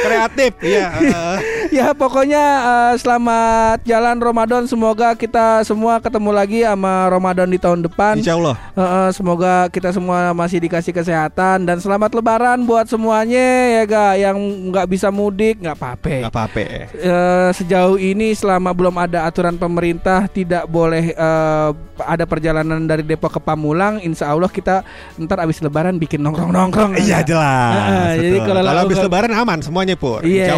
kreatif 0.00 0.52
ya 0.60 0.86
eh. 0.92 1.36
ya 1.70 1.86
pokoknya 1.92 2.44
eh, 2.60 2.94
selamat 2.96 3.84
jalan 3.84 4.16
Ramadan. 4.18 4.64
Semoga 4.64 5.12
kita 5.12 5.62
semua 5.62 5.98
ketemu 5.98 6.30
lagi 6.30 6.60
sama 6.62 7.08
Ramadan 7.08 7.46
di 7.46 7.58
tahun 7.58 7.82
depan. 7.82 8.18
Insya 8.18 8.34
Allah 8.34 8.56
Eh, 8.72 8.80
eh, 8.80 9.08
semoga 9.12 9.68
kita 9.68 9.90
semua 9.90 10.32
masih 10.32 10.58
dikasih 10.58 10.92
kesehatan 10.92 11.62
dan 11.62 11.76
selamat 11.76 12.12
Lebaran 12.12 12.64
buat 12.64 12.86
semuanya 12.86 13.46
ya 13.72 13.82
ga 13.84 14.06
yang 14.32 14.40
nggak 14.68 14.86
bisa 14.86 15.08
mudik 15.08 15.60
nggak 15.60 15.76
apa-apa. 15.76 16.08
nggak 16.18 16.32
apa-apa 16.32 16.60
Eh, 16.92 17.50
sejauh 17.52 17.96
ini 17.96 18.32
selama 18.32 18.72
belum 18.72 18.96
ada 18.96 19.24
aturan 19.24 19.54
pemerintah 19.54 20.26
tidak 20.26 20.64
boleh 20.64 21.12
eh, 21.12 21.70
ada 22.02 22.24
perjalanan 22.24 22.82
dari 22.82 23.02
Depok 23.02 23.30
ke 23.30 23.40
Pamulang, 23.40 24.00
insya 24.00 24.28
Allah 24.28 24.48
kita 24.48 24.82
ntar 25.18 25.38
abis 25.38 25.60
Lebaran 25.60 25.94
bikin 25.94 26.18
nongkrong-nongkrong. 26.18 26.96
Iya 26.96 27.20
ya. 27.20 27.20
jelas. 27.22 27.74
Heeh, 27.74 28.10
jadi 28.18 28.38
kalau 28.40 28.62
kalau 28.62 28.82
nggak- 28.82 29.00
lebaran 29.02 29.32
aman 29.34 29.58
semuanya 29.60 29.94
pur. 29.94 30.22
Iya, 30.22 30.54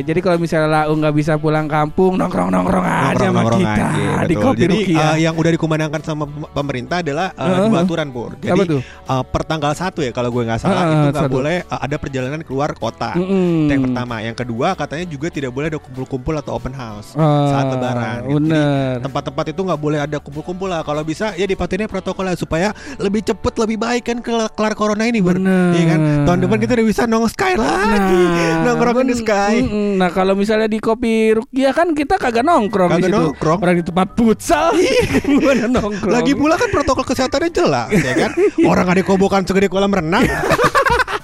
jadi 0.00 0.18
kalau 0.18 0.38
misalnya 0.38 0.68
Lau 0.70 0.94
nggak 0.94 1.12
bisa 1.12 1.36
pulang 1.36 1.66
kampung, 1.66 2.14
nongkrong-nongkrong 2.14 2.82
aja 2.82 2.96
sama 3.20 3.42
Nongkrong-nongkrong 3.42 3.60
kita 3.60 3.84
aja, 3.84 4.08
di. 4.24 4.34
Kopi 4.38 4.58
Jadi 4.58 4.74
Rukia. 4.80 5.02
eh, 5.02 5.16
yang 5.20 5.34
udah 5.34 5.50
dikumandangkan 5.50 6.00
sama 6.00 6.24
pem- 6.24 6.48
pemerintah 6.48 6.96
adalah 7.00 7.26
eh, 7.32 7.42
Heeh. 7.44 7.66
dua 7.66 7.78
aturan 7.82 8.08
pur. 8.08 8.30
Jadi 8.38 8.54
Apa 8.54 8.62
tuh? 8.64 8.80
eh, 8.80 9.22
per 9.26 9.42
tanggal 9.44 9.72
satu 9.74 10.00
ya 10.00 10.10
kalau 10.10 10.30
gue 10.30 10.42
nggak 10.42 10.60
salah 10.60 10.80
Heeh, 10.80 10.94
itu 10.94 11.06
nggak 11.10 11.28
boleh 11.28 11.56
eh, 11.60 11.80
ada 11.80 11.96
perjalanan 11.98 12.40
keluar 12.40 12.70
kota. 12.72 13.17
Mm-mm. 13.18 13.50
Itu 13.60 13.72
yang 13.72 13.84
pertama. 13.84 14.14
Yang 14.20 14.36
kedua 14.38 14.68
katanya 14.72 15.04
juga 15.04 15.26
tidak 15.28 15.50
boleh 15.50 15.66
ada 15.68 15.78
kumpul-kumpul 15.78 16.34
atau 16.34 16.52
open 16.54 16.72
house 16.72 17.12
Ah, 17.12 17.50
saat 17.50 17.66
lebaran. 17.68 18.18
gitu. 18.20 18.28
Jadi, 18.30 18.34
Bener. 18.48 18.92
tempat-tempat 19.00 19.44
itu 19.48 19.60
nggak 19.60 19.80
boleh 19.80 19.98
ada 20.00 20.16
kumpul-kumpul 20.16 20.66
lah. 20.66 20.80
Kalau 20.80 21.02
bisa 21.02 21.34
ya 21.34 21.44
dipatuhinnya 21.44 21.86
protokolnya 21.86 22.34
supaya 22.34 22.70
lebih 22.96 23.22
cepet 23.22 23.54
lebih 23.56 23.76
baik 23.76 24.02
kan 24.04 24.18
kelar, 24.18 24.48
kelar 24.48 24.72
corona 24.72 25.04
ini. 25.04 25.18
Bener. 25.18 25.72
Iya 25.72 25.84
kan? 25.88 26.00
Tahun 26.24 26.38
depan 26.40 26.58
kita 26.58 26.72
udah 26.74 26.86
bisa 26.86 27.02
nong 27.04 27.26
sky 27.26 27.52
lagi. 27.54 28.24
nongkrong 28.60 28.96
in 28.96 29.06
the 29.06 29.12
ben- 29.12 29.20
sky. 29.20 29.54
mm, 29.60 29.92
Nah 29.96 30.08
kalau 30.08 30.32
misalnya 30.32 30.66
di 30.66 30.78
kopi 30.78 31.08
Rukia 31.32 31.70
kan 31.72 31.90
kita 31.90 32.16
kagak 32.16 32.42
nongkrong 32.42 32.90
di 32.90 32.94
Kagak 32.98 33.08
situ. 33.08 33.18
nongkrong. 33.18 33.58
Orang 33.58 33.74
di 33.74 33.84
tempat 33.84 34.08
futsal. 34.12 34.70
Gimana 35.24 35.66
nongkrong? 35.66 36.12
Lagi 36.12 36.32
pula 36.32 36.54
kan 36.54 36.68
protokol 36.68 37.04
kesehatannya 37.04 37.50
jelas 37.50 37.88
ya 37.90 38.14
kan. 38.14 38.30
Orang 38.70 38.86
ada 38.86 39.02
kobokan 39.02 39.42
segede 39.42 39.66
kolam 39.66 39.90
renang. 39.90 40.22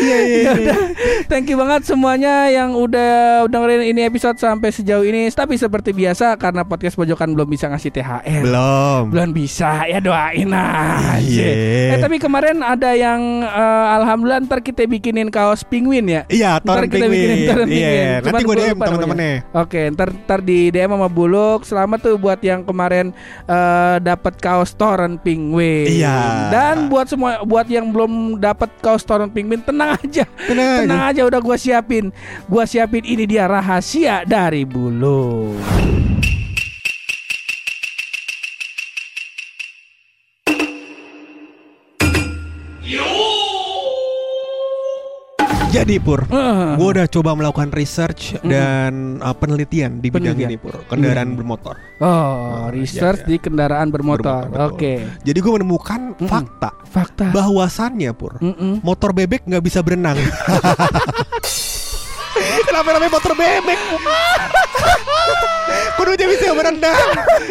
Iya 0.00 0.18
iya. 0.24 0.40
Ya 0.40 0.52
iya. 0.56 0.76
thank 1.28 1.46
you 1.50 1.56
banget 1.60 1.84
semuanya 1.84 2.48
yang 2.48 2.72
udah 2.72 3.44
dengerin 3.46 3.92
ini 3.92 4.00
episode 4.08 4.40
sampai 4.40 4.72
sejauh 4.72 5.04
ini. 5.04 5.28
Tapi 5.30 5.60
seperti 5.60 5.92
biasa 5.92 6.34
karena 6.40 6.64
podcast 6.64 6.96
pojokan 6.96 7.36
belum 7.36 7.48
bisa 7.48 7.68
ngasih 7.68 7.90
THR. 7.92 8.42
Belum. 8.44 9.02
Belum 9.12 9.30
bisa 9.34 9.84
ya 9.84 10.00
doain 10.00 10.48
aja. 10.50 11.20
Iya. 11.20 11.50
Eh 11.96 11.98
tapi 12.00 12.16
kemarin 12.16 12.64
ada 12.64 12.96
yang 12.96 13.44
eh, 13.44 13.86
alhamdulillah 14.00 14.40
ntar 14.48 14.64
kita 14.64 14.88
bikinin 14.88 15.28
kaos 15.28 15.62
penguin 15.66 16.08
ya. 16.08 16.22
Iya, 16.30 16.60
Ntar 16.64 16.88
kita 16.88 17.06
bikinin 17.06 17.36
Penguin. 17.36 17.48
Toren 17.50 17.68
Iya, 17.68 17.76
Penguin. 17.76 18.08
nanti 18.10 18.24
Cuman 18.24 18.40
gue 18.40 18.56
DM 18.56 18.78
teman-temannya. 18.80 19.32
Oke, 19.52 19.80
ntar 19.92 20.08
ntar 20.14 20.40
di 20.40 20.58
DM 20.72 20.90
sama 20.96 21.08
Buluk. 21.12 21.60
Selamat 21.68 21.98
tuh 22.00 22.16
buat 22.16 22.40
yang 22.40 22.64
kemarin 22.64 23.12
eh, 23.44 23.96
dapat 24.00 24.34
kaos 24.40 24.72
Toren 24.74 25.20
Penguin. 25.20 25.86
Iya. 25.90 26.48
Dan 26.50 26.88
buat 26.88 27.06
semua 27.10 27.42
buat 27.44 27.66
yang 27.68 27.92
belum 27.92 28.40
dapat 28.40 28.70
kaos 28.80 29.04
Toren 29.10 29.34
Penguin 29.34 29.58
tenang 29.66 29.98
aja. 29.98 30.22
Tenang 30.46 30.68
aja. 30.70 30.80
Tenang 30.86 31.02
aja 31.10 31.20
udah 31.26 31.40
gua 31.42 31.58
siapin. 31.58 32.14
Gua 32.46 32.62
siapin 32.62 33.02
ini 33.02 33.26
dia 33.26 33.50
rahasia 33.50 34.22
dari 34.22 34.62
Buluk. 34.62 35.58
Jadi 45.70 46.02
Pur, 46.02 46.26
Eh. 46.26 46.74
gue 46.74 46.88
udah 46.90 47.06
coba 47.06 47.30
melakukan 47.32 47.70
research 47.70 48.34
dan 48.42 49.18
uh, 49.18 49.30
penelitian 49.30 50.02
di 50.02 50.10
bidang 50.10 50.34
Penelitian. 50.34 50.50
ini 50.50 50.56
Pur, 50.56 50.74
kendaraan 50.84 51.30
bermotor. 51.32 51.78
Oh, 51.96 52.10
Oh, 52.10 52.66
research 52.68 53.22
iya, 53.22 53.28
iya. 53.28 53.30
di 53.30 53.36
kendaraan 53.38 53.88
bermotor. 53.88 54.50
Bermotor. 54.50 54.74
Oke. 54.74 55.06
Jadi 55.22 55.38
gue 55.38 55.52
menemukan 55.52 56.00
fakta 56.20 56.74
Fakta. 56.84 57.30
bahwasannya 57.30 58.10
Pur, 58.12 58.34
Mm-mm. 58.36 58.82
motor 58.82 59.14
bebek 59.14 59.46
nggak 59.46 59.62
bisa 59.62 59.78
berenang. 59.80 60.18
Kenapa 62.66 62.88
namanya 62.94 63.12
motor 63.12 63.32
bebek? 63.34 63.78
Kudunya 65.98 66.26
bisa 66.32 66.56
berenang. 66.56 66.96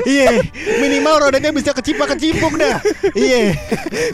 Iya, 0.07 0.41
minimal 0.81 1.29
rodanya 1.29 1.53
bisa 1.53 1.69
kecipak 1.75 2.17
kecipuk 2.17 2.57
dah. 2.57 2.81
Iya, 3.13 3.53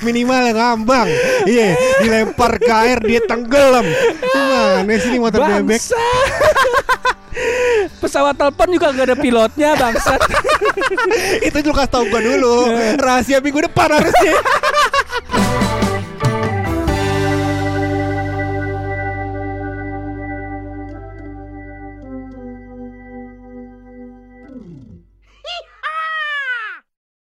minimal 0.04 0.52
yang 0.52 0.58
ngambang. 0.60 1.08
Iya, 1.48 1.78
dilempar 2.04 2.60
ke 2.60 2.74
air 2.74 3.00
dia 3.00 3.22
tenggelam. 3.24 3.86
Gimana 4.34 4.94
sih 5.00 5.10
ini 5.14 5.20
motor 5.22 5.40
bebek? 5.40 5.80
Bangsa. 5.80 6.04
Pesawat 8.00 8.36
telepon 8.36 8.68
juga 8.72 8.92
gak 8.96 9.08
ada 9.12 9.18
pilotnya 9.18 9.76
bangsat. 9.76 10.20
Itu 11.44 11.60
juga 11.64 11.84
kasih 11.84 11.92
tau 11.92 12.04
gue 12.08 12.22
dulu. 12.22 12.72
Rahasia 13.00 13.40
minggu 13.40 13.66
depan 13.66 13.92
harusnya. 13.98 14.36